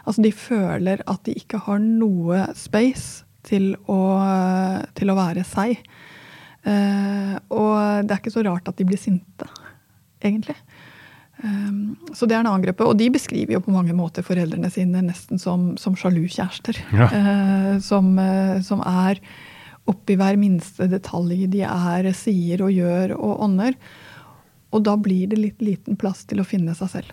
Altså, 0.05 0.21
De 0.25 0.31
føler 0.31 1.03
at 1.05 1.23
de 1.25 1.35
ikke 1.39 1.61
har 1.65 1.79
noe 1.81 2.45
space 2.57 3.25
til 3.45 3.73
å, 3.91 4.01
til 4.97 5.11
å 5.11 5.17
være 5.17 5.45
seg. 5.47 5.77
Uh, 6.65 7.37
og 7.53 8.05
det 8.07 8.15
er 8.15 8.21
ikke 8.21 8.33
så 8.33 8.41
rart 8.45 8.71
at 8.71 8.77
de 8.79 8.87
blir 8.89 8.97
sinte, 8.97 9.45
egentlig. 10.17 10.57
Um, 11.43 11.97
så 12.15 12.25
det 12.25 12.37
er 12.37 12.41
en 12.41 12.49
annen 12.49 12.63
gruppe. 12.65 12.87
Og 12.89 12.97
de 12.97 13.09
beskriver 13.13 13.57
jo 13.57 13.63
på 13.65 13.73
mange 13.73 13.93
måter 13.97 14.25
foreldrene 14.25 14.71
sine 14.73 15.03
nesten 15.05 15.41
som, 15.41 15.73
som 15.81 15.97
sjalu 15.99 16.23
kjærester. 16.25 16.79
Ja. 16.95 17.09
Uh, 17.11 17.73
som, 17.83 18.15
uh, 18.17 18.57
som 18.65 18.81
er 18.85 19.21
oppi 19.89 20.17
hver 20.17 20.37
minste 20.41 20.87
detalj 20.89 21.45
de 21.51 21.61
er, 21.67 22.09
sier 22.17 22.63
og 22.65 22.73
gjør 22.73 23.15
og 23.17 23.43
ånder. 23.45 23.77
Og 24.75 24.83
da 24.85 24.95
blir 24.99 25.29
det 25.31 25.39
litt 25.39 25.61
liten 25.63 25.99
plass 25.99 26.25
til 26.29 26.41
å 26.41 26.47
finne 26.47 26.75
seg 26.77 26.91
selv. 26.97 27.11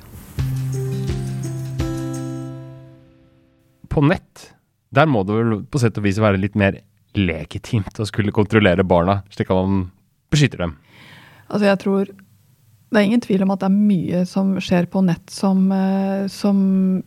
På 3.92 4.02
nett, 4.04 4.48
der 4.90 5.08
må 5.10 5.22
det 5.28 5.36
vel 5.36 5.58
på 5.68 5.82
sett 5.82 6.00
og 6.00 6.06
vis 6.06 6.20
være 6.22 6.40
litt 6.40 6.56
mer 6.58 6.80
legitimt 7.12 7.98
å 8.00 8.08
skulle 8.08 8.32
kontrollere 8.32 8.84
barna, 8.88 9.20
slik 9.32 9.52
at 9.52 9.58
man 9.58 9.86
beskytter 10.32 10.64
dem? 10.64 10.78
Altså, 11.52 11.66
jeg 11.68 11.80
tror 11.82 12.12
det 12.92 13.00
er 13.00 13.08
ingen 13.08 13.22
tvil 13.24 13.44
om 13.44 13.52
at 13.54 13.62
det 13.62 13.68
er 13.68 13.76
mye 13.92 14.24
som 14.28 14.56
skjer 14.60 14.88
på 14.92 15.00
nett 15.04 15.32
som, 15.32 15.64
eh, 15.72 16.26
som 16.32 16.58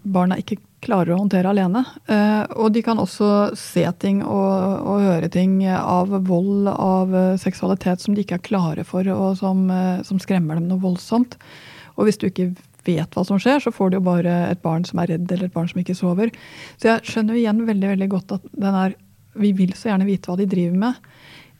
barna 0.01 0.37
ikke 0.41 0.57
klarer 0.83 1.15
å 1.15 1.19
håndtere 1.19 1.49
alene. 1.49 1.83
Eh, 2.11 2.43
og 2.59 2.73
de 2.75 2.83
kan 2.85 2.99
også 3.01 3.55
se 3.57 3.85
ting 4.01 4.21
og, 4.23 4.85
og, 4.85 5.03
høre 5.05 5.29
ting 5.33 5.57
av 5.69 6.13
vold, 6.27 6.69
av 6.71 7.15
eh, 7.15 7.33
seksualitet 7.41 8.03
som 8.03 8.15
de 8.15 8.25
ikke 8.25 8.39
er 8.39 8.45
klare 8.45 8.85
for, 8.87 9.07
og 9.13 9.37
som, 9.39 9.65
eh, 9.71 10.03
som, 10.07 10.21
skremmer 10.21 10.59
dem 10.59 10.69
noe 10.69 10.83
voldsomt. 10.83 11.37
Og 11.95 12.07
hvis 12.07 12.19
du 12.21 12.27
ikke 12.29 12.51
vet 12.85 13.17
hva 13.17 13.23
som 13.25 13.39
skjer, 13.41 13.63
så 13.63 13.73
får 13.73 13.91
du 13.91 13.99
jo 13.99 14.05
bare 14.05 14.35
et 14.51 14.61
barn 14.65 14.85
som 14.85 15.01
er 15.01 15.15
redd, 15.15 15.25
eller 15.31 15.47
et 15.47 15.55
barn 15.55 15.69
som 15.71 15.81
ikke 15.81 15.97
sover. 15.97 16.33
Så 16.77 16.91
jeg 16.91 17.09
skjønner 17.09 17.39
igjen 17.39 17.65
veldig 17.65 17.95
veldig 17.95 18.11
godt 18.11 18.37
at 18.37 18.53
den 18.53 18.83
er 18.83 18.99
Vi 19.35 19.49
vil 19.51 19.73
så 19.75 19.89
gjerne 19.89 20.05
vite 20.07 20.29
hva 20.29 20.37
de 20.39 20.45
driver 20.47 20.77
med. 20.79 21.07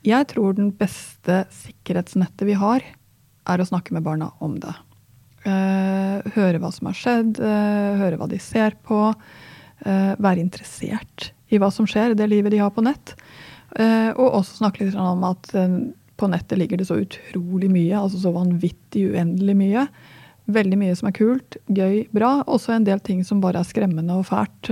Jeg 0.05 0.29
tror 0.31 0.53
den 0.55 0.69
beste 0.71 1.41
sikkerhetsnettet 1.51 2.45
vi 2.47 2.55
har, 2.55 2.85
er 3.45 3.59
å 3.59 3.67
snakke 3.67 3.91
med 3.91 4.05
barna 4.05 4.29
om 4.39 4.55
det. 4.63 4.71
Uh, 5.45 6.25
høre 6.33 6.57
hva 6.57 6.71
som 6.73 6.89
har 6.89 6.97
skjedd, 6.97 7.37
uh, 7.37 7.99
høre 8.01 8.17
hva 8.17 8.27
de 8.31 8.39
ser 8.41 8.77
på. 8.85 9.13
eh, 9.83 10.13
være 10.21 10.43
interessert 10.43 11.31
i 11.53 11.59
hva 11.61 11.71
som 11.73 11.87
skjer 11.89 12.13
i 12.13 12.17
det 12.17 12.27
livet 12.31 12.53
de 12.53 12.61
har 12.63 12.73
på 12.73 12.83
nett. 12.85 13.15
Eh, 13.75 14.11
og 14.15 14.39
også 14.41 14.61
snakke 14.61 14.85
litt 14.85 14.97
om 14.99 15.23
at 15.27 15.51
eh, 15.57 15.79
på 16.15 16.29
nettet 16.31 16.59
ligger 16.59 16.79
det 16.79 16.87
så 16.87 16.99
utrolig 17.01 17.69
mye, 17.71 17.97
altså 17.99 18.21
så 18.21 18.33
vanvittig 18.35 19.09
uendelig 19.11 19.57
mye. 19.59 19.87
Veldig 20.55 20.77
mye 20.79 20.95
som 20.95 21.09
er 21.09 21.17
kult, 21.17 21.57
gøy, 21.73 22.05
bra. 22.15 22.37
Også 22.45 22.75
en 22.75 22.85
del 22.87 23.01
ting 23.03 23.23
som 23.27 23.41
bare 23.43 23.59
er 23.59 23.67
skremmende 23.67 24.15
og 24.15 24.27
fælt. 24.29 24.69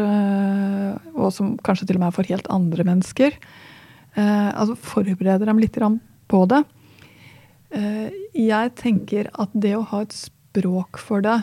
Og 1.18 1.32
som 1.34 1.56
kanskje 1.66 1.88
til 1.90 1.98
og 1.98 2.04
med 2.04 2.12
er 2.12 2.16
for 2.16 2.30
helt 2.30 2.46
andre 2.54 2.86
mennesker. 2.86 3.40
Altså 4.14 4.78
forbereder 4.78 5.50
dem 5.50 5.58
litt 5.58 5.80
på 6.30 6.44
det. 6.54 6.62
Jeg 8.38 8.76
tenker 8.78 9.32
at 9.34 9.58
det 9.58 9.74
å 9.74 9.82
ha 9.90 10.04
et 10.06 10.14
språk 10.54 11.02
for 11.02 11.24
det, 11.26 11.40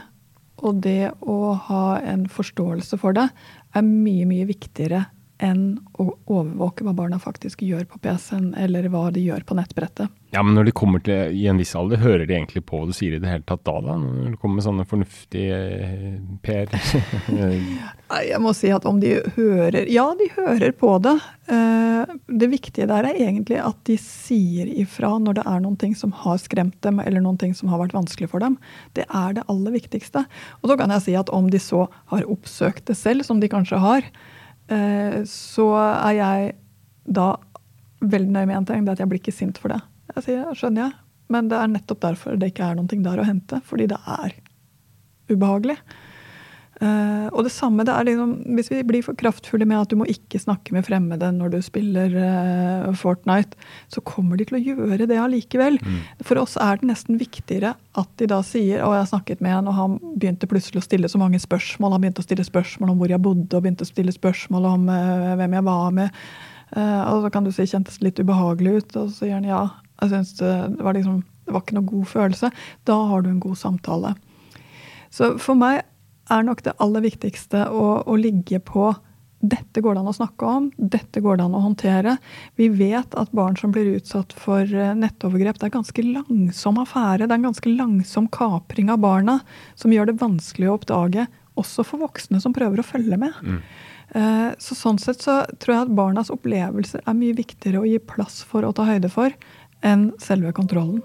og 0.61 0.83
det 0.85 1.11
å 1.23 1.55
ha 1.67 1.99
en 1.99 2.29
forståelse 2.31 2.99
for 3.01 3.17
det, 3.17 3.27
er 3.75 3.87
mye, 3.87 4.27
mye 4.29 4.47
viktigere 4.47 5.07
enn 5.41 5.81
å 6.01 6.11
overvåke 6.29 6.85
hva 6.85 6.93
barna 6.97 7.19
faktisk 7.21 7.63
gjør 7.65 7.87
på 7.89 8.01
PC-en, 8.05 8.53
eller 8.61 8.89
hva 8.93 9.09
de 9.15 9.23
gjør 9.25 9.45
på 9.49 9.57
nettbrettet. 9.57 10.13
Ja, 10.31 10.45
Men 10.47 10.55
når 10.55 10.69
de 10.69 10.75
kommer 10.77 11.03
til 11.03 11.35
i 11.35 11.47
en 11.51 11.59
viss 11.59 11.73
alder, 11.75 11.99
hører 11.99 12.23
de 12.29 12.37
egentlig 12.37 12.63
på 12.69 12.79
hva 12.79 12.87
du 12.87 12.95
sier 12.95 13.17
i 13.17 13.21
det 13.23 13.27
hele 13.27 13.43
tatt 13.49 13.65
da? 13.67 13.81
da? 13.83 13.97
Når 13.99 14.37
det 14.37 14.39
kommer 14.43 14.61
med 14.61 14.67
sånne 14.69 14.87
fornuftige 14.87 15.59
PR? 16.45 16.71
Per? 16.71 17.51
Jeg 18.31 18.43
må 18.43 18.53
si 18.55 18.71
at 18.75 18.87
om 18.87 19.01
de 19.03 19.17
hører 19.37 19.89
Ja, 19.91 20.07
de 20.19 20.29
hører 20.37 20.75
på 20.77 20.93
det. 21.03 21.17
Eh, 21.51 22.15
det 22.43 22.51
viktige 22.53 22.89
der 22.91 23.09
er 23.09 23.19
egentlig 23.19 23.59
at 23.65 23.79
de 23.89 23.99
sier 24.01 24.71
ifra 24.71 25.17
når 25.19 25.41
det 25.41 25.47
er 25.51 25.63
noen 25.65 25.79
ting 25.81 25.97
som 25.99 26.15
har 26.23 26.39
skremt 26.43 26.79
dem, 26.87 27.03
eller 27.03 27.25
noen 27.25 27.41
ting 27.41 27.57
som 27.57 27.73
har 27.73 27.83
vært 27.83 27.97
vanskelig 27.97 28.31
for 28.31 28.45
dem. 28.45 28.59
Det 28.99 29.09
er 29.09 29.39
det 29.39 29.49
aller 29.51 29.75
viktigste. 29.75 30.27
Og 30.61 30.71
så 30.71 30.79
kan 30.79 30.95
jeg 30.95 31.09
si 31.09 31.17
at 31.19 31.33
om 31.35 31.51
de 31.51 31.63
så 31.63 31.89
har 32.13 32.29
oppsøkt 32.31 32.87
det 32.91 32.99
selv, 33.01 33.27
som 33.27 33.43
de 33.43 33.51
kanskje 33.51 33.83
har, 33.83 34.07
Eh, 34.07 34.39
så 35.27 35.67
er 35.81 36.13
jeg 36.15 36.51
da 37.11 37.29
veldig 38.01 38.33
nøye 38.33 38.49
med 38.49 38.57
én 38.57 38.67
ting, 38.69 38.85
det 38.85 38.93
er 38.93 38.99
at 38.99 39.03
jeg 39.03 39.11
blir 39.11 39.21
ikke 39.23 39.35
sint 39.35 39.59
for 39.61 39.73
det. 39.73 39.81
Jeg 40.15 40.27
sier 40.27 40.55
skjønner 40.59 40.87
jeg, 40.87 40.95
men 41.31 41.51
det 41.51 41.59
er 41.59 41.73
nettopp 41.73 42.01
derfor 42.03 42.39
det 42.39 42.53
ikke 42.53 42.69
er 42.69 42.79
noe 42.79 43.03
der 43.05 43.23
å 43.23 43.27
hente. 43.27 43.61
Fordi 43.67 43.89
det 43.91 43.99
er 44.07 44.37
ubehagelig. 45.31 45.77
Uh, 46.81 47.29
og 47.37 47.45
det 47.45 47.51
samme, 47.53 47.85
det 47.85 47.93
er 47.93 48.07
liksom, 48.09 48.31
Hvis 48.57 48.71
vi 48.73 48.79
blir 48.89 49.03
for 49.05 49.17
kraftfulle 49.21 49.67
med 49.69 49.83
at 49.83 49.91
du 49.93 49.99
må 50.01 50.07
ikke 50.09 50.39
snakke 50.41 50.73
med 50.73 50.87
fremmede 50.87 51.29
når 51.37 51.53
du 51.53 51.59
spiller 51.61 52.15
uh, 52.17 52.95
Fortnite, 52.97 53.59
så 53.93 54.01
kommer 54.01 54.41
de 54.41 54.47
til 54.49 54.57
å 54.57 54.63
gjøre 54.65 55.09
det 55.11 55.19
allikevel. 55.21 55.77
Mm. 55.77 55.99
For 56.25 56.41
oss 56.41 56.57
er 56.57 56.81
det 56.81 56.89
nesten 56.89 57.21
viktigere 57.21 57.75
at 58.01 58.15
de 58.17 58.31
da 58.31 58.41
sier 58.47 58.81
og 58.87 58.95
jeg 58.97 59.03
har 59.03 59.11
snakket 59.13 59.45
med 59.45 59.59
en, 59.59 59.69
og 59.69 59.77
han 59.77 59.99
begynte 60.15 60.49
plutselig 60.49 60.81
å 60.81 60.87
stille 60.87 61.11
så 61.13 61.21
mange 61.21 61.43
spørsmål. 61.43 61.99
Han 61.99 62.07
begynte 62.07 62.25
å 62.25 62.29
stille 62.29 62.49
spørsmål 62.49 62.95
om 62.95 63.03
hvor 63.03 63.13
jeg 63.13 63.25
bodde, 63.29 63.51
og 63.53 63.67
begynte 63.67 63.85
å 63.85 63.91
stille 63.91 64.17
spørsmål 64.17 64.71
om 64.73 64.89
uh, 64.89 65.37
hvem 65.37 65.59
jeg 65.59 65.69
var 65.69 65.95
med. 66.01 66.25
og 66.71 67.25
så 67.25 67.31
kan 67.35 67.45
du 67.45 67.51
si 67.53 67.65
kjentes 67.67 68.01
litt 68.01 68.21
ubehagelig 68.23 68.73
ut, 68.79 68.97
og 68.97 69.11
så 69.11 69.25
sier 69.25 69.37
han 69.37 69.49
ja. 69.49 69.63
Jeg 70.01 70.15
synes 70.15 70.33
det, 70.39 70.57
det, 70.79 70.85
var 70.87 70.97
liksom, 70.97 71.21
det 71.45 71.53
var 71.53 71.65
ikke 71.65 71.77
noe 71.77 71.93
god 71.93 72.05
følelse. 72.09 72.51
Da 72.89 72.97
har 73.11 73.21
du 73.21 73.33
en 73.35 73.43
god 73.43 73.59
samtale. 73.59 74.15
Så 75.11 75.35
for 75.43 75.59
meg 75.59 75.83
er 76.31 76.47
nok 76.47 76.65
det 76.67 76.77
aller 76.83 77.05
viktigste 77.05 77.67
å, 77.69 78.03
å 78.07 78.19
ligge 78.19 78.61
på 78.65 78.93
dette 79.41 79.81
går 79.81 79.97
det 79.97 80.03
an 80.03 80.11
å 80.11 80.13
snakke 80.13 80.45
om, 80.45 80.67
dette 80.77 81.23
går 81.25 81.39
det 81.39 81.45
an 81.47 81.57
å 81.57 81.63
håndtere. 81.65 82.17
Vi 82.61 82.69
vet 82.77 83.15
at 83.17 83.33
barn 83.37 83.57
som 83.57 83.73
blir 83.73 83.95
utsatt 83.95 84.35
for 84.37 84.69
eh, 84.69 84.93
nettovergrep, 84.97 85.57
det 85.57 85.71
er 85.71 85.77
ganske 85.79 86.05
langsom 86.05 86.81
affære. 86.83 87.25
Det 87.25 87.33
er 87.33 87.39
en 87.41 87.49
ganske 87.49 87.73
langsom 87.73 88.29
kapring 88.37 88.93
av 88.93 89.01
barna 89.01 89.39
som 89.81 89.95
gjør 89.95 90.11
det 90.11 90.19
vanskelig 90.21 90.69
å 90.69 90.77
oppdage, 90.77 91.25
også 91.61 91.87
for 91.89 92.05
voksne 92.05 92.41
som 92.45 92.53
prøver 92.57 92.83
å 92.83 92.87
følge 92.87 93.17
med. 93.21 93.41
Mm. 93.41 93.59
Eh, 94.11 94.47
så 94.61 94.77
sånn 94.77 95.01
sett 95.01 95.25
så 95.25 95.41
tror 95.57 95.77
jeg 95.77 95.87
at 95.87 95.97
barnas 96.03 96.33
opplevelser 96.35 97.07
er 97.07 97.17
mye 97.17 97.41
viktigere 97.41 97.81
å 97.81 97.89
gi 97.89 97.97
plass 98.13 98.43
for 98.45 98.69
og 98.69 98.77
ta 98.77 98.89
høyde 98.93 99.09
for 99.13 99.33
enn 99.81 100.11
selve 100.21 100.53
kontrollen. 100.53 101.01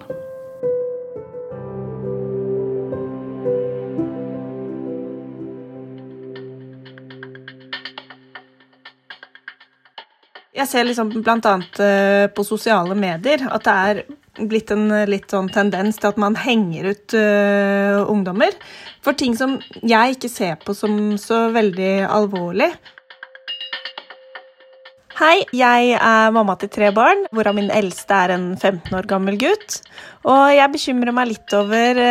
Jeg 10.55 10.69
ser 10.71 10.85
liksom 10.87 11.09
bl.a. 11.11 11.55
Uh, 11.79 12.27
på 12.31 12.45
sosiale 12.47 12.95
medier 12.95 13.43
at 13.51 13.65
det 13.67 13.75
er 13.75 14.47
blitt 14.47 14.71
en 14.71 14.87
litt 15.07 15.31
sånn 15.31 15.49
tendens 15.51 15.99
til 15.99 16.11
at 16.11 16.19
man 16.19 16.35
henger 16.39 16.91
ut 16.93 17.15
uh, 17.15 18.03
ungdommer 18.11 18.55
for 19.03 19.15
ting 19.19 19.35
som 19.35 19.57
jeg 19.83 20.15
ikke 20.15 20.31
ser 20.31 20.59
på 20.63 20.75
som 20.75 21.17
så 21.19 21.49
veldig 21.55 22.07
alvorlig. 22.07 22.71
Hei, 25.15 25.43
jeg 25.55 25.93
er 25.95 26.31
mamma 26.35 26.57
til 26.59 26.71
tre 26.71 26.89
barn, 26.95 27.21
hvorav 27.35 27.55
min 27.55 27.69
eldste 27.71 28.15
er 28.15 28.33
en 28.35 28.49
15 28.57 28.97
år 28.99 29.07
gammel 29.07 29.37
gutt. 29.39 29.77
Og 30.27 30.49
jeg 30.51 30.71
bekymrer 30.73 31.15
meg 31.15 31.29
litt 31.29 31.55
over 31.55 32.01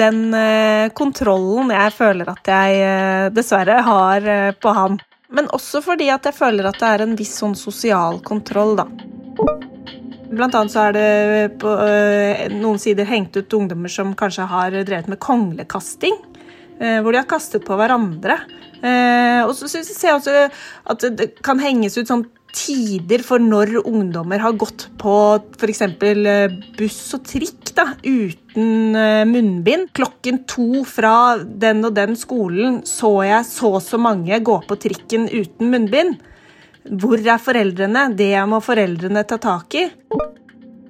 den 0.00 0.22
kontrollen 0.96 1.74
jeg 1.76 1.92
føler 1.98 2.32
at 2.32 2.48
jeg 2.54 3.34
dessverre 3.36 3.82
har 3.84 4.30
på 4.56 4.72
han. 4.80 4.96
Men 5.28 5.48
også 5.54 5.82
fordi 5.84 6.10
at 6.12 6.26
jeg 6.28 6.36
føler 6.36 6.68
at 6.68 6.78
det 6.80 6.90
er 6.90 7.04
en 7.04 7.16
viss 7.18 7.34
sånn 7.40 7.56
sosial 7.58 8.20
kontroll, 8.26 8.76
da. 8.78 8.86
Blant 10.26 10.56
annet 10.58 10.72
så 10.74 10.88
er 10.88 10.96
det 10.96 11.58
på 11.62 11.70
øh, 11.70 12.46
noen 12.58 12.80
sider 12.82 13.06
hengt 13.08 13.36
ut 13.38 13.58
ungdommer 13.58 13.92
som 13.92 14.14
kanskje 14.18 14.48
har 14.50 14.74
drevet 14.74 15.10
med 15.10 15.20
konglekasting. 15.22 16.16
Øh, 16.80 17.00
hvor 17.00 17.12
de 17.12 17.22
har 17.22 17.28
kastet 17.30 17.64
på 17.64 17.76
hverandre. 17.78 18.38
Øh, 18.82 19.42
og 19.46 19.54
så 19.56 19.68
ser 19.70 20.08
jeg 20.08 20.16
også 20.18 20.48
at 20.92 21.06
det 21.18 21.30
kan 21.44 21.62
henges 21.62 21.96
ut 21.96 22.10
sånn 22.10 22.26
tider 22.56 23.22
for 23.24 23.42
når 23.42 23.76
ungdommer 23.82 24.40
har 24.42 24.56
gått 24.58 24.88
på 25.00 25.14
f.eks. 25.58 25.82
Eh, 25.84 26.54
buss 26.78 27.00
og 27.16 27.26
trikk 27.28 27.72
da, 27.76 27.90
uten 28.02 28.96
eh, 28.96 29.24
munnbind. 29.28 29.90
Klokken 29.96 30.42
to 30.48 30.84
fra 30.88 31.36
den 31.44 31.84
og 31.86 31.96
den 31.98 32.16
skolen 32.18 32.80
så 32.88 33.18
jeg 33.26 33.48
så 33.48 33.76
så 33.84 34.00
mange 34.00 34.40
gå 34.40 34.56
på 34.66 34.78
trikken 34.86 35.28
uten 35.32 35.72
munnbind. 35.74 36.16
Hvor 36.86 37.18
er 37.18 37.42
foreldrene? 37.42 38.08
Det 38.16 38.32
må 38.48 38.62
foreldrene 38.62 39.26
ta 39.26 39.40
tak 39.42 39.76
i. 39.76 39.88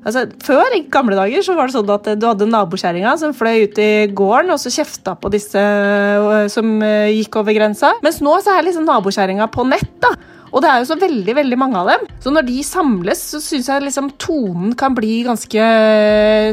Altså, 0.06 0.22
før, 0.44 0.76
i 0.76 0.84
gamle 0.92 1.16
dager, 1.18 1.42
så 1.42 1.56
var 1.58 1.66
det 1.66 1.74
sånn 1.74 1.88
at 1.90 2.10
du 2.14 2.26
hadde 2.28 2.46
nabokjerringa 2.46 3.16
som 3.18 3.32
fløy 3.34 3.64
ut 3.64 3.80
i 3.82 3.90
gården 4.14 4.52
og 4.54 4.60
så 4.62 4.70
kjefta 4.70 5.16
på 5.18 5.32
disse 5.34 5.58
eh, 5.58 6.46
som 6.52 6.78
gikk 7.10 7.40
over 7.42 7.56
grensa. 7.56 7.96
Mens 8.06 8.22
nå 8.22 8.36
så 8.44 8.54
er 8.54 8.68
liksom 8.68 8.86
nabokjerringa 8.86 9.50
på 9.50 9.66
nett. 9.66 9.90
da. 10.04 10.14
Og 10.52 10.62
det 10.62 10.70
er 10.70 10.80
jo 10.80 10.88
så 10.88 10.98
veldig 11.00 11.34
veldig 11.36 11.58
mange 11.60 11.80
av 11.80 11.90
dem. 11.92 12.08
Så 12.22 12.32
når 12.32 12.46
de 12.48 12.58
samles, 12.66 13.22
så 13.32 13.40
syns 13.42 13.70
jeg 13.70 13.86
liksom 13.86 14.12
tonen 14.22 14.74
kan 14.78 14.94
bli 14.96 15.20
ganske 15.26 15.68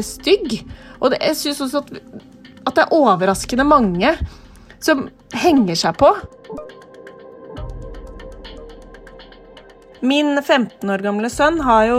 stygg. 0.06 0.56
Og 1.00 1.12
det, 1.12 1.20
jeg 1.22 1.38
syns 1.40 1.62
også 1.66 1.84
at, 1.84 1.92
at 2.64 2.74
det 2.76 2.84
er 2.86 2.96
overraskende 2.96 3.66
mange 3.68 4.14
som 4.84 5.06
henger 5.34 5.78
seg 5.78 5.98
på. 6.00 6.10
Min 10.00 10.42
15 10.42 10.90
år 10.90 11.02
gamle 11.04 11.28
sønn 11.30 11.60
har 11.64 11.84
jo 11.86 11.98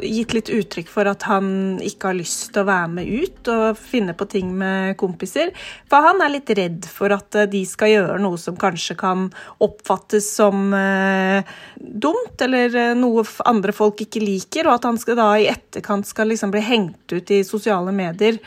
gitt 0.00 0.32
litt 0.34 0.48
uttrykk 0.50 0.88
for 0.90 1.08
at 1.10 1.26
han 1.28 1.76
ikke 1.84 2.08
har 2.08 2.16
lyst 2.18 2.48
til 2.54 2.64
å 2.64 2.68
være 2.70 2.88
med 2.94 3.10
ut 3.10 3.50
og 3.52 3.78
finne 3.78 4.14
på 4.16 4.26
ting 4.32 4.48
med 4.56 4.96
kompiser. 4.98 5.52
For 5.90 6.02
han 6.06 6.24
er 6.24 6.32
litt 6.32 6.50
redd 6.56 6.88
for 6.90 7.12
at 7.14 7.38
de 7.52 7.62
skal 7.68 7.92
gjøre 7.92 8.18
noe 8.24 8.40
som 8.40 8.56
kanskje 8.58 8.96
kan 8.98 9.28
oppfattes 9.62 10.30
som 10.38 10.72
eh, 10.74 11.46
dumt, 11.78 12.34
eller 12.42 12.72
eh, 12.72 12.96
noe 12.98 13.26
andre 13.46 13.76
folk 13.76 14.00
ikke 14.06 14.24
liker, 14.24 14.66
og 14.66 14.78
at 14.78 14.90
han 14.90 15.00
skal 15.02 15.20
da 15.20 15.30
i 15.36 15.50
etterkant 15.52 16.08
skal 16.08 16.32
liksom 16.32 16.54
bli 16.54 16.64
hengt 16.64 17.12
ut 17.12 17.30
i 17.36 17.44
sosiale 17.46 17.94
medier 17.94 18.40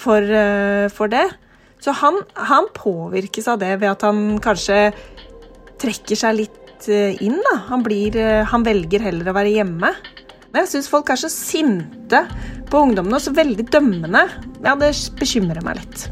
for, 0.00 0.24
eh, 0.24 0.88
for 0.90 1.12
det. 1.12 1.28
Så 1.80 1.94
han, 1.96 2.22
han 2.34 2.68
påvirkes 2.76 3.48
av 3.48 3.60
det 3.62 3.76
ved 3.80 3.92
at 3.92 4.02
han 4.04 4.40
kanskje 4.42 4.90
trekker 5.80 6.18
seg 6.18 6.36
litt 6.42 6.59
Eh, 6.88 7.22
inn. 7.22 7.42
da. 7.52 7.58
Han, 7.68 7.82
blir, 7.82 8.16
eh, 8.16 8.44
han 8.44 8.62
velger 8.64 9.00
heller 9.04 9.28
å 9.28 9.32
være 9.36 9.50
hjemme. 9.52 9.94
Men 10.50 10.62
jeg 10.64 10.70
syns 10.72 10.88
folk 10.90 11.10
er 11.12 11.16
så 11.20 11.28
sinte 11.30 12.26
på 12.70 12.76
ungdommene 12.86 13.16
og 13.18 13.22
så 13.22 13.32
veldig 13.34 13.70
dømmende. 13.70 14.28
Ja, 14.64 14.74
det 14.78 15.10
bekymrer 15.20 15.62
meg 15.66 15.76
litt. 15.82 16.08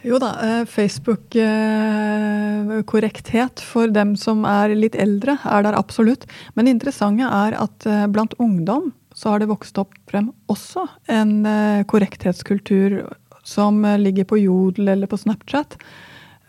Jo 0.00 0.18
da, 0.18 0.30
eh, 0.40 0.64
Facebook-korrekthet 0.64 3.60
for 3.60 3.86
dem 3.88 4.16
som 4.16 4.44
er 4.48 4.74
litt 4.74 4.94
eldre, 4.96 5.38
er 5.44 5.62
der 5.62 5.74
absolutt. 5.76 6.26
Men 6.54 6.64
det 6.64 6.70
interessante 6.72 7.22
er 7.22 7.54
at 7.60 7.78
blant 8.10 8.34
ungdom 8.40 8.92
så 9.14 9.28
har 9.30 9.38
det 9.40 9.48
vokst 9.48 9.78
opp 9.78 9.92
frem 10.08 10.32
også 10.48 10.88
en 11.08 11.44
korrekthetskultur 11.84 13.04
som 13.50 13.82
ligger 13.98 14.28
på 14.30 14.38
Jodel 14.38 14.94
eller 14.94 15.10
på 15.10 15.18
Snapchat. 15.18 15.76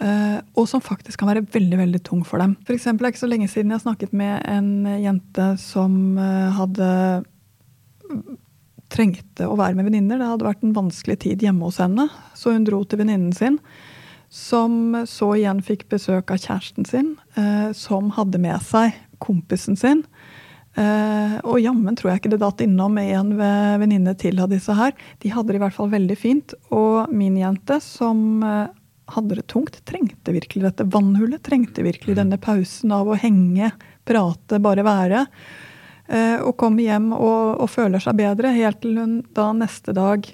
Uh, 0.01 0.39
og 0.57 0.65
som 0.69 0.81
faktisk 0.81 1.21
kan 1.21 1.29
være 1.29 1.43
veldig 1.53 1.77
veldig 1.77 1.99
tung 2.07 2.23
for 2.25 2.41
dem. 2.41 2.55
For 2.65 2.73
eksempel, 2.73 3.05
det 3.05 3.11
er 3.11 3.13
ikke 3.13 3.21
så 3.21 3.29
lenge 3.29 3.49
siden 3.51 3.73
jeg 3.73 3.83
snakket 3.83 4.15
med 4.17 4.39
en 4.49 4.71
jente 4.97 5.49
som 5.61 5.97
uh, 6.17 6.49
hadde 6.57 6.87
trengte 8.91 9.47
å 9.47 9.57
være 9.59 9.77
med 9.77 9.87
venninner. 9.89 10.19
Det 10.19 10.29
hadde 10.33 10.47
vært 10.47 10.65
en 10.65 10.75
vanskelig 10.75 11.17
tid 11.25 11.45
hjemme 11.45 11.67
hos 11.67 11.79
henne, 11.81 12.07
så 12.37 12.55
hun 12.55 12.67
dro 12.67 12.83
til 12.83 13.01
venninnen 13.01 13.33
sin. 13.35 13.59
Som 14.31 14.95
så 15.09 15.33
igjen 15.35 15.61
fikk 15.65 15.87
besøk 15.91 16.31
av 16.31 16.39
kjæresten 16.39 16.87
sin, 16.87 17.15
eh, 17.35 17.71
som 17.75 18.13
hadde 18.15 18.39
med 18.39 18.61
seg 18.63 18.95
kompisen 19.23 19.77
sin. 19.79 20.05
Eh, 20.79 21.37
og 21.43 21.59
jammen 21.59 21.97
tror 21.99 22.13
jeg 22.13 22.21
ikke 22.21 22.33
det 22.33 22.41
datt 22.43 22.61
innom 22.63 22.95
en 23.01 23.33
venninne 23.81 24.13
til 24.19 24.39
av 24.39 24.51
disse 24.53 24.75
her. 24.75 24.93
De 25.19 25.31
hadde 25.33 25.51
det 25.51 25.59
i 25.59 25.63
hvert 25.65 25.75
fall 25.75 25.91
veldig 25.91 26.17
fint. 26.19 26.55
Og 26.71 27.11
min 27.11 27.35
jente, 27.39 27.79
som 27.83 28.43
eh, 28.45 28.69
hadde 29.15 29.39
det 29.39 29.47
tungt, 29.51 29.81
trengte 29.87 30.35
virkelig 30.35 30.69
dette 30.69 30.87
vannhullet. 30.91 31.43
Trengte 31.43 31.83
virkelig 31.85 32.17
denne 32.19 32.39
pausen 32.41 32.93
av 32.95 33.09
å 33.09 33.19
henge, 33.19 33.73
prate, 34.07 34.61
bare 34.63 34.85
være. 34.87 35.25
Eh, 36.11 36.37
og 36.43 36.55
kommer 36.59 36.83
hjem 36.83 37.11
og, 37.15 37.61
og, 37.61 37.67
føler 37.71 38.03
seg 38.03 38.17
bedre, 38.19 38.55
helt 38.55 38.81
til 38.83 38.97
hun 38.99 39.19
da 39.35 39.51
neste 39.55 39.95
dag 39.95 40.25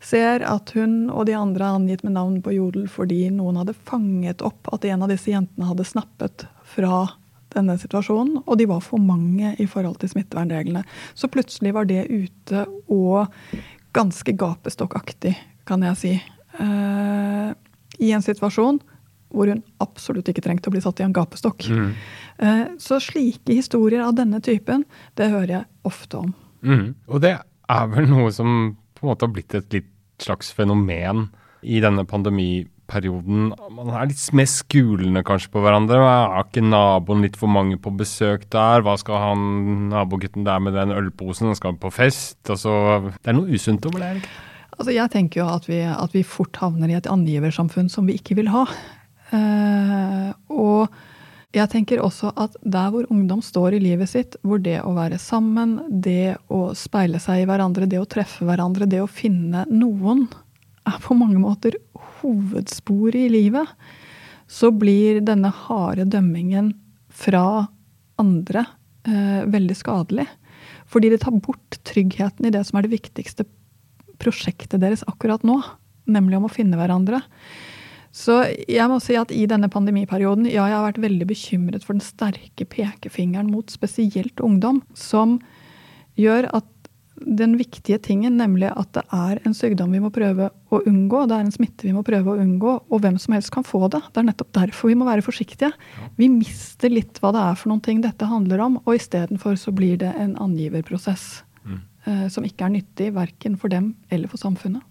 ser 0.00 0.44
at 0.48 0.72
hun 0.76 1.10
og 1.12 1.26
de 1.28 1.36
andre 1.36 1.66
er 1.66 1.76
angitt 1.76 2.02
med 2.04 2.14
navn 2.16 2.38
på 2.44 2.54
Jodel 2.56 2.86
fordi 2.88 3.26
noen 3.34 3.60
hadde 3.60 3.76
fanget 3.76 4.40
opp 4.44 4.70
at 4.72 4.86
en 4.88 5.04
av 5.04 5.12
disse 5.12 5.28
jentene 5.32 5.68
hadde 5.68 5.84
snappet 5.88 6.46
fra 6.72 7.02
denne 7.54 7.76
situasjonen, 7.80 8.42
og 8.46 8.58
de 8.60 8.68
var 8.70 8.82
for 8.84 9.02
mange 9.02 9.54
i 9.58 9.66
forhold 9.70 10.00
til 10.00 10.12
smittevernreglene. 10.12 10.84
Så 11.14 11.30
plutselig 11.32 11.74
var 11.76 11.88
det 11.88 12.06
ute 12.10 12.66
og 12.92 13.32
ganske 13.96 14.34
gapestokkaktig, 14.38 15.34
kan 15.66 15.82
jeg 15.86 15.98
si. 15.98 16.14
Uh, 16.60 17.50
I 17.98 18.14
en 18.14 18.24
situasjon 18.24 18.80
hvor 19.30 19.46
hun 19.46 19.62
absolutt 19.82 20.26
ikke 20.30 20.42
trengte 20.42 20.70
å 20.70 20.74
bli 20.74 20.82
satt 20.82 21.02
i 21.02 21.06
en 21.06 21.14
gapestokk. 21.14 21.68
Mm. 21.70 21.90
Uh, 22.42 22.64
så 22.82 22.98
slike 23.02 23.54
historier 23.54 24.02
av 24.06 24.16
denne 24.18 24.42
typen, 24.42 24.84
det 25.18 25.30
hører 25.30 25.54
jeg 25.60 25.68
ofte 25.86 26.24
om. 26.24 26.32
Mm. 26.66 26.86
Og 27.08 27.22
det 27.22 27.36
er 27.40 27.92
vel 27.94 28.10
noe 28.10 28.30
som 28.34 28.74
på 28.98 29.06
en 29.06 29.12
måte 29.12 29.26
har 29.26 29.34
blitt 29.34 29.56
et 29.56 29.78
litt 29.78 29.92
slags 30.20 30.50
fenomen 30.52 31.28
i 31.62 31.80
denne 31.80 32.04
pandemiperioden. 32.90 33.54
Man 33.70 33.90
er 33.94 34.08
litt 34.10 34.22
mer 34.36 34.48
skulende 34.48 35.22
kanskje 35.26 35.50
på 35.52 35.62
hverandre. 35.62 35.98
Er 36.00 36.44
ikke 36.44 36.64
naboen 36.64 37.22
litt 37.24 37.36
for 37.38 37.48
mange 37.48 37.78
på 37.78 37.92
besøk 37.96 38.48
der? 38.50 38.82
Hva 38.82 38.96
skal 38.98 39.20
han 39.22 39.90
nabogutten 39.90 40.44
der 40.44 40.60
med 40.60 40.74
den 40.74 40.92
ølposen? 40.92 41.50
Han 41.50 41.58
skal 41.58 41.78
på 41.78 41.90
fest? 41.90 42.38
Altså, 42.48 43.12
det 43.20 43.30
er 43.30 43.38
noe 43.38 43.50
usunt 43.50 43.86
over 43.86 44.00
det? 44.00 44.16
ikke? 44.20 44.34
Altså, 44.78 44.94
jeg 44.94 45.10
tenker 45.12 45.42
jo 45.42 45.50
at 45.52 45.68
vi, 45.68 45.82
at 45.84 46.14
vi 46.14 46.24
fort 46.24 46.56
havner 46.56 46.90
i 46.90 46.96
et 46.96 47.10
angiversamfunn 47.10 47.90
som 47.92 48.06
vi 48.08 48.16
ikke 48.18 48.38
vil 48.38 48.50
ha. 48.52 48.66
Uh, 49.30 50.30
og 50.48 50.94
jeg 51.54 51.70
tenker 51.70 52.00
også 52.02 52.30
at 52.38 52.54
der 52.62 52.90
hvor 52.90 53.06
ungdom 53.10 53.42
står 53.42 53.76
i 53.76 53.82
livet 53.82 54.10
sitt, 54.10 54.36
hvor 54.46 54.62
det 54.62 54.78
å 54.86 54.94
være 54.94 55.18
sammen, 55.18 55.80
det 55.90 56.38
å 56.48 56.70
speile 56.78 57.20
seg 57.22 57.42
i 57.42 57.48
hverandre, 57.50 57.90
det 57.90 58.00
å 58.00 58.08
treffe 58.08 58.46
hverandre, 58.46 58.88
det 58.90 59.02
å 59.02 59.10
finne 59.10 59.66
noen, 59.68 60.28
er 60.88 60.98
på 61.02 61.14
mange 61.18 61.38
måter 61.42 61.76
hovedsporet 62.20 63.26
i 63.26 63.32
livet, 63.32 63.68
så 64.50 64.72
blir 64.74 65.20
denne 65.22 65.52
harde 65.66 66.08
dømmingen 66.10 66.72
fra 67.10 67.68
andre 68.20 68.64
eh, 69.06 69.42
veldig 69.50 69.76
skadelig. 69.78 70.26
Fordi 70.90 71.10
det 71.12 71.20
tar 71.22 71.36
bort 71.38 71.78
tryggheten 71.86 72.48
i 72.48 72.54
det 72.54 72.64
som 72.66 72.78
er 72.78 72.86
det 72.86 72.96
viktigste 72.96 73.46
prosjektet 74.20 74.82
deres 74.82 75.04
akkurat 75.08 75.44
nå, 75.46 75.60
nemlig 76.10 76.40
om 76.40 76.48
å 76.48 76.52
finne 76.52 76.78
hverandre. 76.80 77.22
Så 78.10 78.40
jeg 78.66 78.90
må 78.90 78.98
si 79.02 79.14
at 79.14 79.30
i 79.30 79.44
denne 79.46 79.70
pandemiperioden, 79.70 80.48
ja, 80.50 80.64
jeg 80.66 80.76
har 80.76 80.88
vært 80.88 81.04
veldig 81.04 81.28
bekymret 81.30 81.86
for 81.86 81.94
den 81.94 82.02
sterke 82.02 82.66
pekefingeren 82.66 83.52
mot 83.52 83.70
spesielt 83.70 84.42
ungdom, 84.42 84.82
som 84.98 85.38
gjør 86.18 86.50
at 86.58 86.66
den 87.20 87.56
viktige 87.60 87.98
tingen, 88.02 88.38
nemlig 88.40 88.70
at 88.72 88.90
det 88.96 89.02
er 89.12 89.40
en 89.44 89.54
sykdom 89.56 89.92
vi 89.92 90.00
må 90.02 90.10
prøve 90.14 90.48
å 90.72 90.80
unngå, 90.88 91.26
det 91.28 91.36
er 91.36 91.44
en 91.44 91.54
smitte 91.54 91.86
vi 91.86 91.94
må 91.94 92.02
prøve 92.06 92.32
å 92.32 92.40
unngå, 92.40 92.74
og 92.88 93.02
hvem 93.04 93.18
som 93.20 93.34
helst 93.36 93.52
kan 93.54 93.66
få 93.66 93.86
det. 93.92 94.00
Det 94.08 94.22
er 94.22 94.28
nettopp 94.30 94.52
derfor 94.56 94.90
vi 94.90 94.96
må 94.98 95.08
være 95.08 95.24
forsiktige. 95.24 95.70
Vi 96.16 96.30
mister 96.32 96.92
litt 96.92 97.20
hva 97.20 97.32
det 97.36 97.42
er 97.44 97.58
for 97.60 97.72
noen 97.72 97.84
ting 97.84 98.00
dette 98.04 98.28
handler 98.28 98.64
om, 98.64 98.78
og 98.84 98.96
istedenfor 98.96 99.58
så 99.60 99.74
blir 99.76 100.00
det 100.00 100.12
en 100.16 100.36
angiverprosess 100.40 101.26
mm. 101.64 101.80
eh, 102.06 102.26
som 102.32 102.46
ikke 102.48 102.66
er 102.66 102.76
nyttig 102.78 103.10
verken 103.16 103.58
for 103.60 103.72
dem 103.72 103.92
eller 104.08 104.30
for 104.32 104.40
samfunnet. 104.40 104.86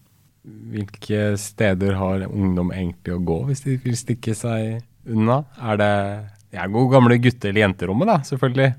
Hvilke 0.74 1.34
steder 1.38 1.98
har 2.00 2.28
ungdom 2.30 2.72
egentlig 2.74 3.18
å 3.18 3.24
gå 3.26 3.42
hvis 3.50 3.66
de 3.66 3.80
vil 3.84 3.98
stikke 4.00 4.38
seg 4.38 4.80
unna? 5.10 5.42
Er 5.60 5.82
det 5.82 5.96
ja, 6.56 6.66
gode 6.70 6.94
gamle 6.94 7.18
gutte- 7.22 7.50
eller 7.50 7.66
jenterommet, 7.66 8.10
da, 8.10 8.22
selvfølgelig. 8.26 8.72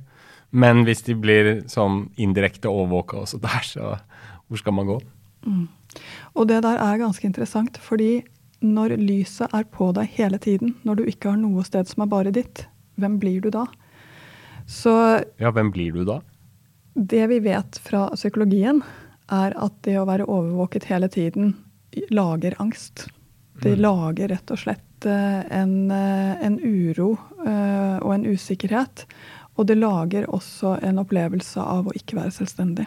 Men 0.51 0.85
hvis 0.87 1.05
de 1.07 1.15
blir 1.15 1.51
sånn 1.71 2.09
indirekte 2.19 2.71
overvåka 2.71 3.23
også 3.23 3.39
der, 3.43 3.67
så 3.67 3.95
hvor 4.51 4.59
skal 4.59 4.75
man 4.75 4.89
gå? 4.89 4.99
Mm. 5.47 5.69
Og 6.39 6.49
det 6.51 6.61
der 6.67 6.81
er 6.83 7.01
ganske 7.01 7.27
interessant, 7.27 7.79
fordi 7.83 8.25
når 8.61 8.97
lyset 9.01 9.55
er 9.57 9.65
på 9.73 9.91
deg 9.97 10.11
hele 10.19 10.41
tiden, 10.43 10.75
når 10.85 11.01
du 11.01 11.05
ikke 11.09 11.33
har 11.33 11.39
noe 11.41 11.65
sted 11.67 11.89
som 11.89 12.05
er 12.05 12.11
bare 12.13 12.35
ditt, 12.35 12.67
hvem 13.01 13.17
blir 13.23 13.41
du 13.45 13.51
da? 13.55 13.65
Så 14.67 14.93
Ja, 15.41 15.51
hvem 15.51 15.73
blir 15.73 15.95
du 15.97 16.05
da? 16.05 16.21
Det 16.95 17.23
vi 17.31 17.39
vet 17.41 17.79
fra 17.81 18.09
psykologien, 18.15 18.83
er 19.31 19.55
at 19.55 19.75
det 19.87 19.97
å 20.01 20.07
være 20.09 20.27
overvåket 20.27 20.89
hele 20.91 21.09
tiden 21.09 21.55
lager 22.11 22.57
angst. 22.59 23.07
Det 23.63 23.77
mm. 23.77 23.83
lager 23.83 24.33
rett 24.33 24.51
og 24.51 24.59
slett 24.59 25.07
eh, 25.07 25.43
en, 25.55 25.91
eh, 25.95 26.35
en 26.47 26.59
uro 26.59 27.13
eh, 27.47 27.97
og 28.03 28.15
en 28.15 28.27
usikkerhet. 28.27 29.05
Og 29.61 29.67
det 29.69 29.77
lager 29.77 30.25
også 30.33 30.79
en 30.89 31.03
opplevelse 31.03 31.61
av 31.61 31.91
å 31.91 31.93
ikke 31.93 32.17
være 32.17 32.33
selvstendig. 32.33 32.87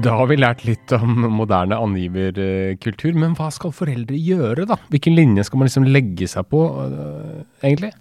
Da 0.00 0.14
har 0.16 0.30
vi 0.30 0.38
lært 0.38 0.62
litt 0.64 0.94
om 0.96 1.26
moderne 1.36 1.76
angiverkultur, 1.76 3.12
men 3.20 3.36
hva 3.36 3.50
skal 3.52 3.74
foreldre 3.76 4.16
gjøre, 4.16 4.64
da? 4.70 4.78
Hvilken 4.88 5.12
linje 5.18 5.44
skal 5.44 5.60
man 5.60 5.68
liksom 5.68 5.90
legge 5.92 6.24
seg 6.30 6.48
på, 6.48 6.62
egentlig? 7.60 7.92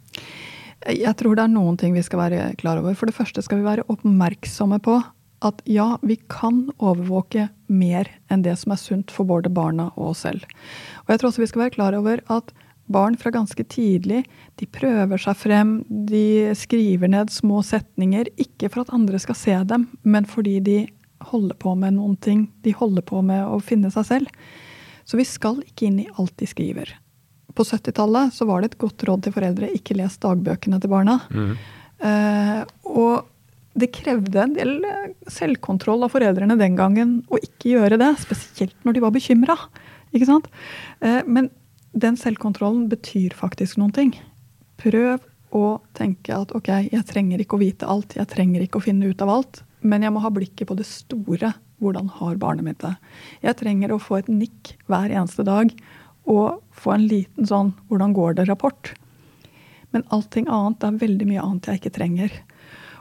Jeg 0.87 1.11
tror 1.19 1.35
det 1.35 1.43
er 1.43 1.51
noen 1.51 1.75
ting 1.81 1.91
vi 1.91 2.05
skal 2.07 2.23
være 2.23 2.53
klar 2.61 2.79
over. 2.79 2.95
For 2.95 3.11
det 3.11 3.17
første 3.19 3.43
skal 3.43 3.59
vi 3.59 3.67
være 3.67 3.83
oppmerksomme 3.91 4.79
på 4.85 4.95
at 5.45 5.61
ja, 5.69 5.97
vi 6.01 6.17
kan 6.31 6.65
overvåke 6.77 7.47
mer 7.67 8.09
enn 8.31 8.43
det 8.43 8.55
som 8.59 8.73
er 8.73 8.81
sunt 8.81 9.13
for 9.13 9.29
både 9.29 9.51
barna 9.53 9.89
og 9.95 10.11
oss 10.11 10.25
selv. 10.25 10.43
Og 11.05 11.13
jeg 11.13 11.21
tror 11.21 11.31
også 11.31 11.43
vi 11.43 11.49
skal 11.51 11.63
være 11.65 11.75
klar 11.77 11.97
over 11.97 12.23
at 12.33 12.53
barn 12.89 13.15
fra 13.21 13.31
ganske 13.31 13.63
tidlig 13.69 14.23
de 14.59 14.67
prøver 14.73 15.21
seg 15.21 15.37
frem, 15.37 15.73
de 15.87 16.51
skriver 16.57 17.11
ned 17.11 17.31
små 17.31 17.61
setninger. 17.65 18.31
Ikke 18.41 18.71
for 18.71 18.83
at 18.83 18.95
andre 18.95 19.21
skal 19.21 19.37
se 19.37 19.59
dem, 19.69 19.89
men 20.03 20.27
fordi 20.27 20.57
de 20.65 20.79
holder 21.29 21.55
på 21.59 21.75
med 21.75 21.97
noen 21.99 22.17
ting. 22.17 22.47
De 22.65 22.73
holder 22.75 23.05
på 23.05 23.21
med 23.25 23.45
å 23.45 23.61
finne 23.63 23.91
seg 23.93 24.07
selv. 24.07 24.49
Så 25.05 25.19
vi 25.19 25.27
skal 25.27 25.61
ikke 25.65 25.87
inn 25.89 26.01
i 26.03 26.09
alt 26.17 26.35
de 26.39 26.47
skriver 26.49 26.97
på 27.59 27.63
70-tallet 27.63 28.33
så 28.33 28.45
var 28.45 28.61
det 28.61 28.71
et 28.71 28.79
godt 28.79 29.03
råd 29.07 29.25
til 29.25 29.35
foreldre 29.35 29.71
ikke 29.75 29.97
les 29.99 30.15
dagbøkene 30.23 30.79
til 30.79 30.91
barna. 30.91 31.19
Mm. 31.33 31.51
Uh, 31.99 32.61
og 32.87 33.28
det 33.79 33.91
krevde 33.95 34.41
en 34.43 34.55
del 34.57 34.75
eh, 34.85 35.13
selvkontroll 35.31 36.03
av 36.05 36.13
foreldrene 36.13 36.57
den 36.59 36.75
gangen 36.79 37.19
å 37.31 37.39
ikke 37.41 37.75
gjøre 37.75 37.99
det. 38.01 38.11
Spesielt 38.21 38.75
når 38.85 38.97
de 38.97 39.05
var 39.05 39.15
bekymra. 39.15 39.57
Eh, 40.13 41.21
men 41.25 41.49
den 41.93 42.19
selvkontrollen 42.19 42.87
betyr 42.91 43.35
faktisk 43.37 43.79
noen 43.79 43.95
ting. 43.95 44.13
Prøv 44.79 45.19
å 45.55 45.79
tenke 45.97 46.35
at 46.35 46.53
ok, 46.55 46.69
jeg 46.91 47.07
trenger 47.09 47.41
ikke 47.41 47.57
å 47.57 47.63
vite 47.63 47.89
alt, 47.89 48.15
jeg 48.17 48.29
trenger 48.29 48.63
ikke 48.63 48.79
å 48.79 48.85
finne 48.85 49.09
ut 49.09 49.23
av 49.25 49.31
alt, 49.33 49.63
men 49.81 50.05
jeg 50.05 50.13
må 50.13 50.21
ha 50.21 50.31
blikket 50.33 50.69
på 50.69 50.77
det 50.77 50.85
store. 50.87 51.55
Hvordan 51.79 52.09
har 52.19 52.39
barnet 52.41 52.65
mitt 52.65 52.81
det? 52.83 52.91
Jeg 53.45 53.57
trenger 53.61 53.93
å 53.95 54.01
få 54.03 54.19
et 54.19 54.29
nikk 54.29 54.73
hver 54.91 55.13
eneste 55.13 55.45
dag 55.47 55.71
og 56.29 56.59
få 56.75 56.91
en 56.97 57.07
liten 57.07 57.47
sånn 57.47 57.71
'hvordan 57.87 58.13
går 58.13 58.35
det?'-rapport. 58.35 58.91
Men 59.91 60.03
allting 60.11 60.45
annet, 60.47 60.79
det 60.79 60.87
er 60.87 61.07
veldig 61.07 61.27
mye 61.27 61.41
annet 61.41 61.65
jeg 61.65 61.79
ikke 61.79 61.97
trenger. 61.97 62.31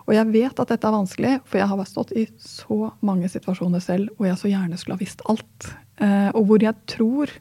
Og 0.08 0.14
jeg 0.16 0.32
vet 0.32 0.60
at 0.62 0.70
dette 0.72 0.88
er 0.88 0.94
vanskelig, 0.94 1.32
for 1.44 1.60
jeg 1.60 1.68
har 1.68 1.88
stått 1.88 2.14
i 2.16 2.24
så 2.40 2.92
mange 3.04 3.28
situasjoner 3.28 3.82
selv 3.84 4.14
hvor 4.16 4.30
jeg 4.30 4.40
så 4.40 4.48
gjerne 4.48 4.78
skulle 4.80 4.96
ha 4.96 5.02
visst 5.02 5.24
alt. 5.28 5.68
Eh, 6.00 6.30
og 6.32 6.48
hvor 6.48 6.64
jeg 6.64 6.74
tror 6.88 7.32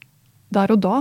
der 0.53 0.73
og 0.75 0.81
da 0.83 0.97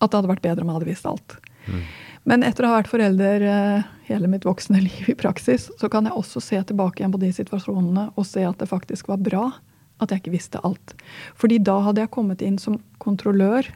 at 0.00 0.08
det 0.08 0.16
hadde 0.16 0.30
vært 0.30 0.46
bedre 0.46 0.64
om 0.64 0.70
jeg 0.70 0.78
hadde 0.78 0.88
visst 0.88 1.08
alt. 1.08 1.36
Mm. 1.68 1.82
Men 2.30 2.44
etter 2.44 2.64
å 2.64 2.70
ha 2.70 2.78
vært 2.78 2.90
forelder 2.92 3.44
eh, 3.48 3.90
hele 4.08 4.30
mitt 4.32 4.46
voksne 4.48 4.80
liv 4.88 5.12
i 5.12 5.18
praksis, 5.18 5.68
så 5.76 5.92
kan 5.92 6.08
jeg 6.08 6.16
også 6.16 6.42
se 6.44 6.62
tilbake 6.70 7.02
igjen 7.02 7.12
på 7.12 7.20
de 7.20 7.32
situasjonene 7.36 8.08
og 8.14 8.28
se 8.28 8.44
at 8.48 8.60
det 8.60 8.70
faktisk 8.70 9.12
var 9.12 9.20
bra 9.20 9.44
at 10.00 10.12
jeg 10.12 10.22
ikke 10.22 10.36
visste 10.38 10.64
alt. 10.64 10.94
Fordi 11.36 11.60
da 11.60 11.76
hadde 11.84 12.00
jeg 12.00 12.14
kommet 12.14 12.40
inn 12.44 12.56
som 12.60 12.78
kontrollør 13.02 13.68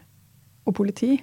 og 0.64 0.76
politi, 0.76 1.18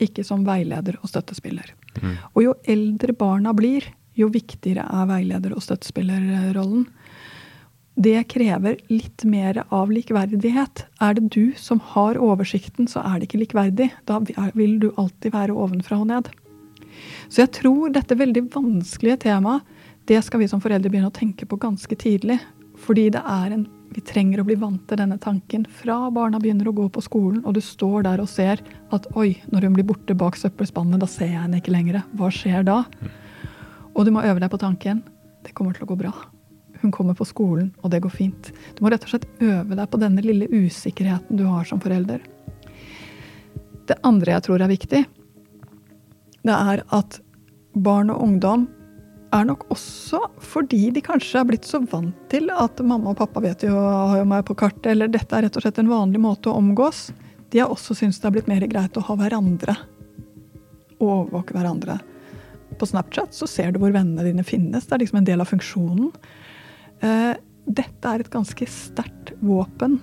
ikke 0.00 0.22
som 0.24 0.46
veileder 0.46 1.00
og 1.02 1.10
støttespiller. 1.10 1.74
Mm. 1.98 2.12
Og 2.36 2.44
jo 2.44 2.52
eldre 2.70 3.14
barna 3.18 3.50
blir, 3.56 3.88
jo 4.20 4.30
viktigere 4.32 4.84
er 4.84 5.08
veileder- 5.10 5.54
og 5.56 5.64
støttespillerrollen. 5.64 6.86
Det 8.00 8.22
krever 8.32 8.78
litt 8.88 9.24
mer 9.28 9.64
av 9.68 9.90
likverdighet. 9.92 10.86
Er 11.02 11.16
det 11.18 11.26
du 11.34 11.52
som 11.58 11.82
har 11.92 12.20
oversikten, 12.20 12.88
så 12.88 13.02
er 13.04 13.18
det 13.18 13.28
ikke 13.28 13.42
likverdig. 13.42 13.90
Da 14.08 14.20
vil 14.54 14.78
du 14.80 14.92
alltid 14.96 15.34
være 15.34 15.56
ovenfra 15.56 15.98
og 16.00 16.08
ned. 16.12 16.30
Så 17.28 17.44
jeg 17.44 17.52
tror 17.60 17.92
dette 17.92 18.16
veldig 18.16 18.46
vanskelige 18.54 19.24
temaet, 19.26 19.66
det 20.08 20.22
skal 20.24 20.40
vi 20.42 20.48
som 20.48 20.62
foreldre 20.62 20.90
begynne 20.90 21.10
å 21.10 21.14
tenke 21.14 21.46
på 21.46 21.58
ganske 21.60 21.94
tidlig. 21.98 22.40
Fordi 22.80 23.10
det 23.12 23.20
er 23.20 23.52
en 23.54 23.68
vi 23.90 24.02
trenger 24.06 24.38
å 24.38 24.46
bli 24.46 24.54
vant 24.54 24.82
til 24.86 25.00
denne 25.00 25.16
tanken 25.18 25.64
fra 25.80 26.04
barna 26.14 26.38
begynner 26.38 26.68
å 26.70 26.74
gå 26.76 26.84
på 26.94 27.02
skolen, 27.02 27.40
og 27.42 27.56
du 27.56 27.60
står 27.64 28.04
der 28.06 28.20
og 28.22 28.28
ser 28.30 28.62
at 28.94 29.08
oi, 29.18 29.32
når 29.50 29.66
hun 29.66 29.78
blir 29.78 29.88
borte 29.88 30.14
bak 30.14 30.38
søppelspannet, 30.38 31.00
da 31.02 31.08
ser 31.10 31.32
jeg 31.32 31.40
henne 31.40 31.58
ikke 31.58 31.74
lenger. 31.74 32.04
Hva 32.14 32.30
skjer 32.34 32.62
da? 32.68 32.84
Og 34.00 34.06
du 34.08 34.14
må 34.16 34.24
øve 34.24 34.40
deg 34.40 34.48
på 34.48 34.60
tanken 34.60 35.02
det 35.44 35.52
kommer 35.56 35.76
til 35.76 35.84
å 35.84 35.90
gå 35.90 35.96
bra. 36.00 36.10
Hun 36.80 36.92
kommer 36.92 37.16
på 37.16 37.26
skolen, 37.28 37.70
og 37.84 37.92
det 37.92 38.00
går 38.04 38.12
fint. 38.12 38.50
Du 38.76 38.82
må 38.84 38.90
rett 38.92 39.04
og 39.04 39.12
slett 39.12 39.28
øve 39.44 39.76
deg 39.76 39.86
på 39.92 40.00
denne 40.00 40.24
lille 40.24 40.48
usikkerheten 40.48 41.36
du 41.36 41.44
har 41.48 41.66
som 41.68 41.80
forelder. 41.80 42.22
Det 43.88 43.98
andre 44.06 44.36
jeg 44.36 44.46
tror 44.46 44.64
er 44.64 44.72
viktig, 44.72 45.00
det 46.40 46.56
er 46.56 46.84
at 46.96 47.18
barn 47.76 48.12
og 48.12 48.22
ungdom 48.24 48.68
er 49.36 49.44
nok 49.46 49.66
også 49.70 50.22
fordi 50.42 50.88
de 50.94 51.02
kanskje 51.04 51.42
er 51.42 51.48
blitt 51.50 51.68
så 51.68 51.82
vant 51.84 52.16
til 52.32 52.48
at 52.50 52.80
mamma 52.82 53.12
og 53.12 53.20
pappa 53.20 53.42
vet 53.44 53.66
jo, 53.66 53.76
har 53.76 54.16
jo 54.22 54.28
meg 54.28 54.46
på 54.48 54.56
kartet, 54.58 54.92
eller 54.94 55.12
dette 55.12 55.36
er 55.36 55.46
rett 55.46 55.58
og 55.58 55.66
slett 55.66 55.80
en 55.82 55.92
vanlig 55.92 56.22
måte 56.22 56.50
å 56.50 56.56
omgås. 56.58 57.10
De 57.52 57.60
har 57.60 57.72
også 57.72 57.96
syntes 57.98 58.20
det 58.22 58.30
har 58.30 58.36
blitt 58.38 58.50
mer 58.50 58.64
greit 58.70 58.96
å 58.96 59.04
ha 59.04 59.18
hverandre. 59.20 59.76
Overvåke 61.00 61.56
hverandre. 61.56 62.00
På 62.80 62.88
Snapchat 62.88 63.36
så 63.36 63.48
ser 63.50 63.74
du 63.74 63.80
hvor 63.82 63.92
vennene 63.92 64.24
dine 64.24 64.44
finnes. 64.46 64.86
Det 64.88 64.96
er 64.96 65.02
liksom 65.04 65.20
en 65.20 65.28
del 65.28 65.44
av 65.44 65.50
funksjonen. 65.50 66.08
Eh, 67.04 67.34
dette 67.68 68.14
er 68.14 68.22
et 68.22 68.32
ganske 68.32 68.66
sterkt 68.72 69.34
våpen 69.44 69.98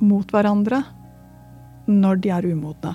mot 0.00 0.32
hverandre 0.32 0.80
når 1.88 2.24
de 2.24 2.32
er 2.32 2.48
umodne. 2.48 2.94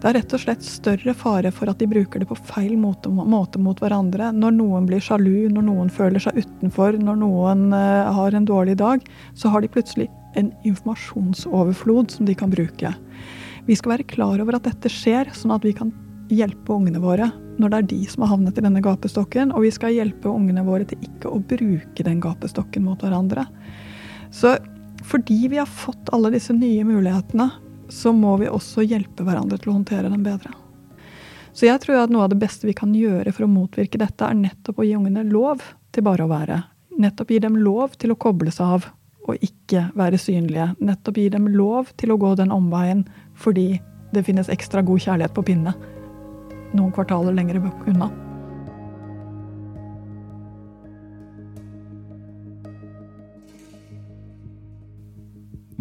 Det 0.00 0.10
er 0.10 0.16
rett 0.18 0.34
og 0.36 0.42
slett 0.42 0.64
større 0.66 1.14
fare 1.16 1.50
for 1.54 1.70
at 1.70 1.78
de 1.80 1.88
bruker 1.88 2.20
det 2.20 2.28
på 2.28 2.36
feil 2.50 2.74
måte, 2.76 3.08
måte, 3.08 3.60
mot 3.62 3.78
hverandre. 3.80 4.32
Når 4.36 4.56
noen 4.58 4.88
blir 4.88 5.00
sjalu, 5.00 5.46
når 5.52 5.64
noen 5.68 5.92
føler 5.92 6.20
seg 6.20 6.42
utenfor, 6.42 6.98
når 7.00 7.20
noen 7.22 7.70
uh, 7.72 8.10
har 8.12 8.36
en 8.36 8.48
dårlig 8.48 8.76
dag, 8.82 9.04
så 9.38 9.52
har 9.54 9.64
de 9.64 9.70
plutselig 9.72 10.10
en 10.36 10.50
informasjonsoverflod 10.66 12.12
som 12.12 12.28
de 12.28 12.36
kan 12.36 12.52
bruke. 12.52 12.92
Vi 13.64 13.78
skal 13.78 13.94
være 13.94 14.08
klar 14.10 14.42
over 14.44 14.58
at 14.58 14.66
dette 14.68 14.92
skjer, 14.92 15.30
sånn 15.32 15.54
at 15.54 15.64
vi 15.64 15.72
kan 15.76 15.94
hjelpe 16.36 16.74
ungene 16.74 17.02
våre 17.02 17.30
når 17.58 17.70
det 17.70 17.78
er 17.78 17.88
de 17.92 17.98
som 18.10 18.24
har 18.24 18.32
havnet 18.34 18.58
i 18.58 18.64
denne 18.64 18.82
gapestokken. 18.82 19.52
Og 19.54 19.66
vi 19.66 19.72
skal 19.74 19.94
hjelpe 19.94 20.30
ungene 20.30 20.64
våre 20.66 20.86
til 20.88 21.02
ikke 21.06 21.30
å 21.30 21.40
bruke 21.40 22.06
den 22.06 22.22
gapestokken 22.22 22.86
mot 22.86 23.02
hverandre. 23.02 23.46
Så 24.34 24.56
fordi 25.04 25.48
vi 25.52 25.60
har 25.60 25.70
fått 25.70 26.10
alle 26.16 26.32
disse 26.34 26.54
nye 26.56 26.84
mulighetene, 26.86 27.50
så 27.92 28.12
må 28.16 28.36
vi 28.40 28.48
også 28.48 28.82
hjelpe 28.86 29.26
hverandre 29.26 29.58
til 29.60 29.70
å 29.70 29.78
håndtere 29.78 30.10
dem 30.10 30.24
bedre. 30.24 30.50
Så 31.54 31.68
jeg 31.68 31.78
tror 31.84 32.00
at 32.00 32.10
noe 32.10 32.24
av 32.26 32.32
det 32.32 32.40
beste 32.40 32.66
vi 32.66 32.74
kan 32.74 32.94
gjøre 32.96 33.30
for 33.30 33.46
å 33.46 33.50
motvirke 33.52 34.00
dette, 34.00 34.26
er 34.26 34.38
nettopp 34.38 34.80
å 34.80 34.86
gi 34.86 34.96
ungene 34.98 35.22
lov 35.28 35.62
til 35.94 36.06
bare 36.06 36.24
å 36.24 36.30
være. 36.32 36.62
Nettopp 36.98 37.30
gi 37.30 37.40
dem 37.44 37.58
lov 37.60 37.94
til 38.00 38.14
å 38.14 38.18
koble 38.18 38.50
seg 38.54 38.78
av 38.78 38.88
og 39.24 39.44
ikke 39.44 39.88
være 39.96 40.18
synlige. 40.20 40.72
Nettopp 40.84 41.20
gi 41.20 41.28
dem 41.32 41.46
lov 41.54 41.92
til 42.00 42.12
å 42.12 42.18
gå 42.20 42.34
den 42.40 42.52
omveien 42.54 43.04
fordi 43.38 43.76
det 44.14 44.24
finnes 44.26 44.50
ekstra 44.52 44.82
god 44.86 45.02
kjærlighet 45.04 45.34
på 45.36 45.46
pinne 45.46 45.74
noen 46.74 46.94
kvartaler 46.94 47.36
lenger 47.36 47.62
unna. 47.62 48.12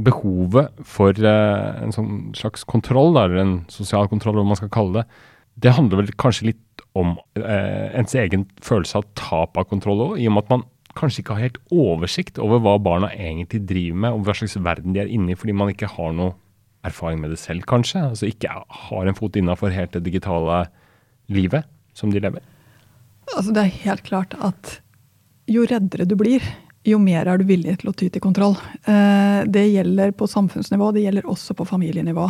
behovet 0.04 0.84
for 0.90 1.16
uh, 1.22 1.82
en 1.84 1.94
sånn 1.94 2.14
slags 2.38 2.66
kontroll, 2.68 3.16
eller 3.16 3.40
en 3.42 3.56
sosial 3.72 4.10
kontroll, 4.12 4.40
hva 4.40 4.46
man 4.48 4.60
skal 4.60 4.72
kalle 4.74 5.02
det, 5.02 5.22
det 5.64 5.76
handler 5.78 6.02
vel 6.02 6.14
kanskje 6.20 6.50
litt 6.50 6.84
om 6.98 7.16
uh, 7.38 7.90
ens 7.94 8.16
egen 8.18 8.48
følelse 8.66 9.00
av 9.00 9.10
tap 9.20 9.60
av 9.60 9.68
kontroll 9.70 10.02
òg, 10.10 10.16
i 10.20 10.28
og 10.30 10.36
med 10.36 10.46
at 10.46 10.54
man 10.56 10.66
kanskje 10.98 11.24
ikke 11.24 11.38
har 11.38 11.48
helt 11.48 11.62
oversikt 11.74 12.40
over 12.42 12.62
hva 12.62 12.76
barna 12.82 13.10
egentlig 13.14 13.64
driver 13.70 14.02
med, 14.06 14.16
og 14.18 14.28
hva 14.28 14.38
slags 14.38 14.58
verden 14.62 14.98
de 14.98 15.04
er 15.04 15.14
inne 15.14 15.34
i, 15.34 15.38
fordi 15.40 15.56
man 15.58 15.74
ikke 15.74 15.90
har 15.96 16.14
noe 16.18 16.36
erfaring 16.86 17.22
med 17.22 17.32
det 17.34 17.40
selv, 17.42 17.64
kanskje. 17.70 18.02
Altså 18.12 18.28
ikke 18.28 18.52
har 18.52 19.08
en 19.08 19.18
fot 19.18 19.38
innafor 19.40 19.74
helt 19.74 19.94
det 19.96 20.04
digitale 20.06 20.66
livet 21.36 21.68
som 21.94 22.12
de 22.14 22.22
lever. 22.24 22.42
Altså 23.34 23.54
Det 23.54 23.64
er 23.64 23.82
helt 23.86 24.04
klart 24.08 24.36
at 24.40 24.80
jo 25.50 25.66
reddere 25.68 26.08
du 26.08 26.16
blir, 26.20 26.44
jo 26.88 27.00
mer 27.00 27.28
er 27.28 27.40
du 27.40 27.48
villig 27.48 27.78
til 27.80 27.92
å 27.92 27.96
ty 27.96 28.10
til 28.12 28.24
kontroll. 28.24 28.58
Eh, 28.84 29.44
det 29.48 29.66
gjelder 29.72 30.12
på 30.16 30.28
samfunnsnivå, 30.30 30.92
det 30.92 31.06
gjelder 31.06 31.30
også 31.32 31.56
på 31.56 31.68
familienivå. 31.68 32.28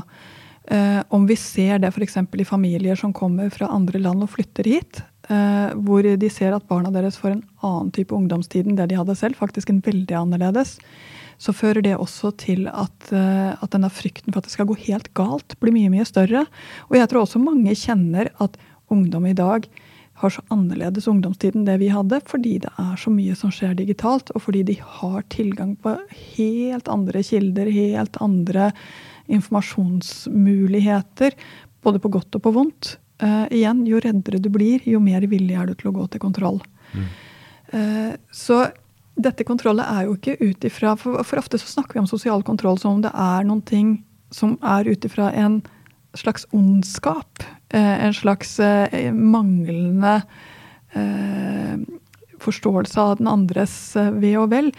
Eh, 0.73 0.99
om 1.13 1.25
vi 1.27 1.37
ser 1.39 1.81
det 1.81 1.89
f.eks. 1.91 2.19
i 2.21 2.45
familier 2.47 2.99
som 2.99 3.13
kommer 3.13 3.49
fra 3.53 3.71
andre 3.73 3.99
land 4.01 4.23
og 4.23 4.31
flytter 4.35 4.69
hit, 4.69 5.01
eh, 5.29 5.73
hvor 5.73 6.05
de 6.05 6.29
ser 6.31 6.53
at 6.55 6.67
barna 6.69 6.93
deres 6.93 7.17
får 7.19 7.33
en 7.33 7.43
annen 7.65 7.91
type 7.95 8.13
ungdomstid 8.15 8.69
enn 8.69 8.77
det 8.77 8.91
de 8.93 9.01
hadde 9.01 9.17
selv, 9.17 9.41
faktisk 9.41 9.73
en 9.73 9.81
veldig 9.83 10.21
annerledes, 10.21 10.77
så 11.41 11.51
fører 11.51 11.81
det 11.83 11.97
også 11.97 12.29
til 12.39 12.67
at, 12.69 13.09
at 13.11 13.71
denne 13.73 13.89
frykten 13.91 14.29
for 14.29 14.39
at 14.39 14.45
det 14.47 14.53
skal 14.53 14.67
gå 14.69 14.77
helt 14.85 15.09
galt, 15.17 15.57
blir 15.59 15.73
mye, 15.75 15.89
mye 15.91 16.05
større. 16.07 16.45
Og 16.87 16.95
jeg 16.95 17.09
tror 17.09 17.25
også 17.25 17.41
mange 17.41 17.73
kjenner 17.75 18.29
at 18.39 18.55
ungdom 18.91 19.25
i 19.29 19.37
dag 19.37 19.67
har 20.13 20.29
så 20.29 20.41
annerledes 20.53 21.07
ungdomstid 21.09 21.55
enn 21.57 21.65
det 21.67 21.77
vi 21.81 21.89
hadde, 21.91 22.21
fordi 22.29 22.59
det 22.63 22.69
er 22.79 22.95
så 22.99 23.09
mye 23.11 23.35
som 23.37 23.51
skjer 23.53 23.73
digitalt, 23.79 24.31
og 24.35 24.41
fordi 24.45 24.61
de 24.67 24.75
har 24.79 25.21
tilgang 25.33 25.75
på 25.81 25.97
helt 26.35 26.87
andre 26.91 27.23
kilder, 27.25 27.65
helt 27.73 28.17
andre 28.21 28.71
informasjonsmuligheter, 29.33 31.31
både 31.83 31.99
på 31.99 32.09
godt 32.13 32.35
og 32.37 32.41
på 32.45 32.51
vondt. 32.55 32.97
Uh, 33.23 33.47
igjen, 33.53 33.87
jo 33.87 33.99
reddere 34.03 34.39
du 34.41 34.49
blir, 34.53 34.79
jo 34.89 34.99
mer 35.01 35.21
villig 35.31 35.55
er 35.57 35.65
du 35.69 35.73
til 35.79 35.89
å 35.91 35.95
gå 35.95 36.05
til 36.11 36.21
kontroll. 36.21 36.59
Mm. 36.93 37.07
Uh, 37.73 38.13
så 38.33 38.67
dette 39.13 39.45
kontrollet 39.47 39.85
er 39.85 40.01
jo 40.07 40.13
ikke 40.17 40.37
ut 40.41 40.65
ifra 40.65 40.95
for, 40.97 41.23
for, 41.25 41.37
ofte 41.41 41.57
så 41.61 41.67
snakker 41.69 41.93
vi 41.97 42.01
om 42.03 42.09
sosial 42.09 42.41
kontroll 42.45 42.77
som 42.81 42.91
om 42.97 43.01
det 43.03 43.13
er 43.13 43.43
noen 43.47 43.61
ting 43.65 44.05
som 44.33 44.57
er 44.65 44.89
ut 44.89 45.05
ifra 45.05 45.31
en 45.37 45.61
slags 46.17 46.47
ondskap. 46.53 47.43
Eh, 47.73 48.05
en 48.05 48.13
slags 48.13 48.59
eh, 48.59 49.13
manglende 49.13 50.21
eh, 50.91 51.77
forståelse 52.39 53.01
av 53.01 53.17
den 53.17 53.27
andres 53.27 53.95
ve 53.95 54.35
og 54.37 54.51
vel. 54.51 54.69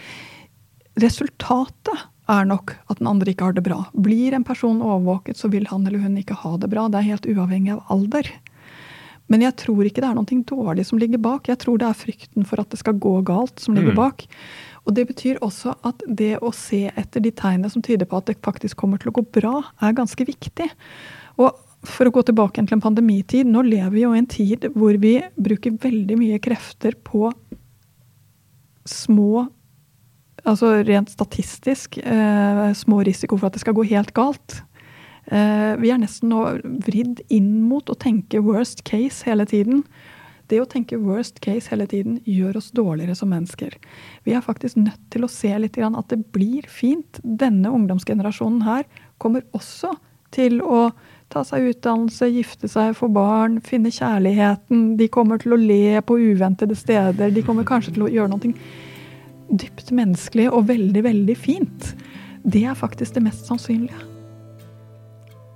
Resultatet 1.03 2.05
er 2.31 2.47
nok 2.47 2.71
at 2.87 3.01
den 3.01 3.09
andre 3.11 3.33
ikke 3.33 3.49
har 3.49 3.57
det 3.57 3.65
bra. 3.65 3.81
Blir 3.91 4.37
en 4.37 4.47
person 4.47 4.79
overvåket, 4.79 5.35
så 5.35 5.51
vil 5.51 5.67
han 5.67 5.83
eller 5.83 6.05
hun 6.05 6.15
ikke 6.21 6.37
ha 6.39 6.53
det 6.61 6.69
bra. 6.71 6.87
Det 6.87 7.01
er 7.01 7.09
helt 7.11 7.27
uavhengig 7.27 7.75
av 7.75 7.91
alder. 7.91 8.31
Men 9.27 9.43
jeg 9.43 9.57
tror 9.59 9.83
ikke 9.83 9.99
det 9.99 10.13
er 10.13 10.15
noe 10.15 10.39
dårlig 10.47 10.87
som 10.87 11.01
ligger 11.01 11.19
bak. 11.19 11.49
Jeg 11.51 11.59
tror 11.65 11.81
det 11.81 11.89
er 11.89 11.99
frykten 11.99 12.47
for 12.47 12.63
at 12.63 12.71
det 12.71 12.79
skal 12.79 12.95
gå 13.01 13.17
galt, 13.27 13.59
som 13.59 13.75
ligger 13.75 13.91
mm. 13.91 13.99
bak. 13.99 14.23
Og 14.85 14.95
det 14.95 15.07
betyr 15.09 15.43
også 15.43 15.75
at 15.83 15.99
det 16.07 16.37
å 16.39 16.53
se 16.55 16.85
etter 16.95 17.25
de 17.25 17.33
tegnene 17.35 17.73
som 17.73 17.83
tyder 17.83 18.07
på 18.07 18.21
at 18.21 18.31
det 18.31 18.39
faktisk 18.45 18.79
kommer 18.79 19.01
til 19.01 19.11
å 19.11 19.17
gå 19.19 19.25
bra, 19.35 19.57
er 19.83 19.97
ganske 19.97 20.29
viktig. 20.29 20.69
Og 21.41 21.64
for 21.89 22.07
å 22.07 22.13
gå 22.13 22.23
tilbake 22.27 22.61
til 22.61 22.77
en 22.77 22.83
pandemitid, 22.83 23.49
nå 23.49 23.63
lever 23.65 23.93
vi 23.93 24.05
jo 24.05 24.13
i 24.13 24.21
en 24.21 24.29
tid 24.29 24.69
hvor 24.75 24.97
vi 25.01 25.17
bruker 25.35 25.77
veldig 25.81 26.17
mye 26.19 26.41
krefter 26.43 26.97
på 27.05 27.29
små 28.85 29.47
Altså 30.45 30.83
rent 30.85 31.09
statistisk 31.09 31.97
eh, 31.97 32.67
små 32.77 32.99
risiko 33.07 33.33
for 33.39 33.49
at 33.49 33.55
det 33.55 33.63
skal 33.63 33.73
gå 33.73 33.81
helt 33.89 34.11
galt. 34.13 34.59
Eh, 35.25 35.71
vi 35.81 35.89
er 35.89 35.97
nesten 35.97 36.29
nå 36.29 36.43
vridd 36.85 37.23
inn 37.33 37.63
mot 37.65 37.89
å 37.89 37.95
tenke 37.97 38.43
worst 38.45 38.83
case 38.85 39.25
hele 39.25 39.47
tiden. 39.49 39.81
Det 40.51 40.59
å 40.61 40.67
tenke 40.69 40.99
worst 41.01 41.39
case 41.41 41.71
hele 41.71 41.87
tiden 41.89 42.19
gjør 42.29 42.59
oss 42.59 42.69
dårligere 42.77 43.17
som 43.17 43.31
mennesker. 43.33 43.73
Vi 44.27 44.35
er 44.37 44.45
faktisk 44.45 44.77
nødt 44.77 45.01
til 45.13 45.25
å 45.25 45.31
se 45.31 45.49
litt 45.57 45.79
at 45.81 46.13
det 46.13 46.21
blir 46.35 46.69
fint. 46.69 47.19
Denne 47.23 47.73
ungdomsgenerasjonen 47.73 48.61
her 48.67 48.85
kommer 49.17 49.47
også 49.57 49.95
til 50.35 50.61
å 50.61 50.91
ta 51.33 51.43
seg 51.47 51.71
utdannelse, 51.71 52.29
gifte 52.31 52.69
seg, 52.71 52.93
få 52.97 53.09
barn, 53.13 53.59
finne 53.65 53.91
kjærligheten. 53.93 54.95
De 54.99 55.07
kommer 55.11 55.41
til 55.41 55.55
å 55.55 55.59
le 55.59 56.01
på 56.05 56.17
uventede 56.21 56.77
steder. 56.77 57.33
De 57.33 57.43
kommer 57.45 57.67
kanskje 57.67 57.95
til 57.95 58.05
å 58.07 58.11
gjøre 58.11 58.33
noe 58.33 58.53
dypt 59.45 59.91
menneskelig 59.93 60.49
og 60.51 60.67
veldig, 60.69 61.03
veldig 61.05 61.37
fint. 61.37 61.91
Det 62.45 62.63
er 62.65 62.77
faktisk 62.77 63.17
det 63.17 63.25
mest 63.25 63.49
sannsynlige. 63.49 63.97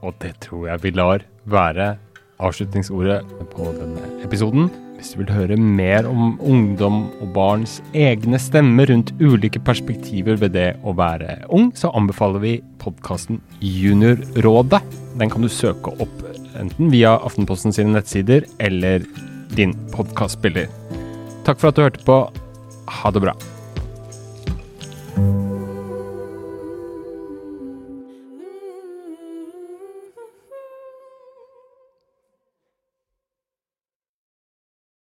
Og 0.06 0.16
det 0.24 0.36
tror 0.46 0.70
jeg 0.70 0.84
vi 0.84 0.94
lar 0.96 1.26
være 1.50 1.96
avslutningsordet 2.40 3.20
på 3.52 3.72
denne 3.76 4.06
episoden. 4.24 4.70
Hvis 5.00 5.14
du 5.16 5.22
vil 5.22 5.30
høre 5.32 5.56
mer 5.56 6.04
om 6.10 6.34
ungdom 6.44 7.06
og 7.24 7.30
barns 7.32 7.78
egne 7.96 8.36
stemmer 8.36 8.90
rundt 8.92 9.14
ulike 9.24 9.62
perspektiver 9.64 10.36
ved 10.42 10.52
det 10.58 10.74
å 10.84 10.92
være 10.98 11.38
ung, 11.56 11.70
så 11.72 11.88
anbefaler 11.96 12.44
vi 12.44 12.52
podkasten 12.84 13.40
Juniorrådet. 13.64 14.82
Den 15.22 15.32
kan 15.32 15.46
du 15.46 15.48
søke 15.48 15.94
opp 16.04 16.26
enten 16.60 16.92
via 16.92 17.14
Aftenposten 17.16 17.72
sine 17.72 17.96
nettsider 17.96 18.44
eller 18.60 19.08
din 19.56 19.72
podkastspiller. 19.96 20.68
Takk 21.48 21.64
for 21.64 21.72
at 21.72 21.80
du 21.80 21.86
hørte 21.86 22.04
på. 22.04 22.20
Ha 23.00 23.16
det 23.16 23.24
bra. 23.24 23.38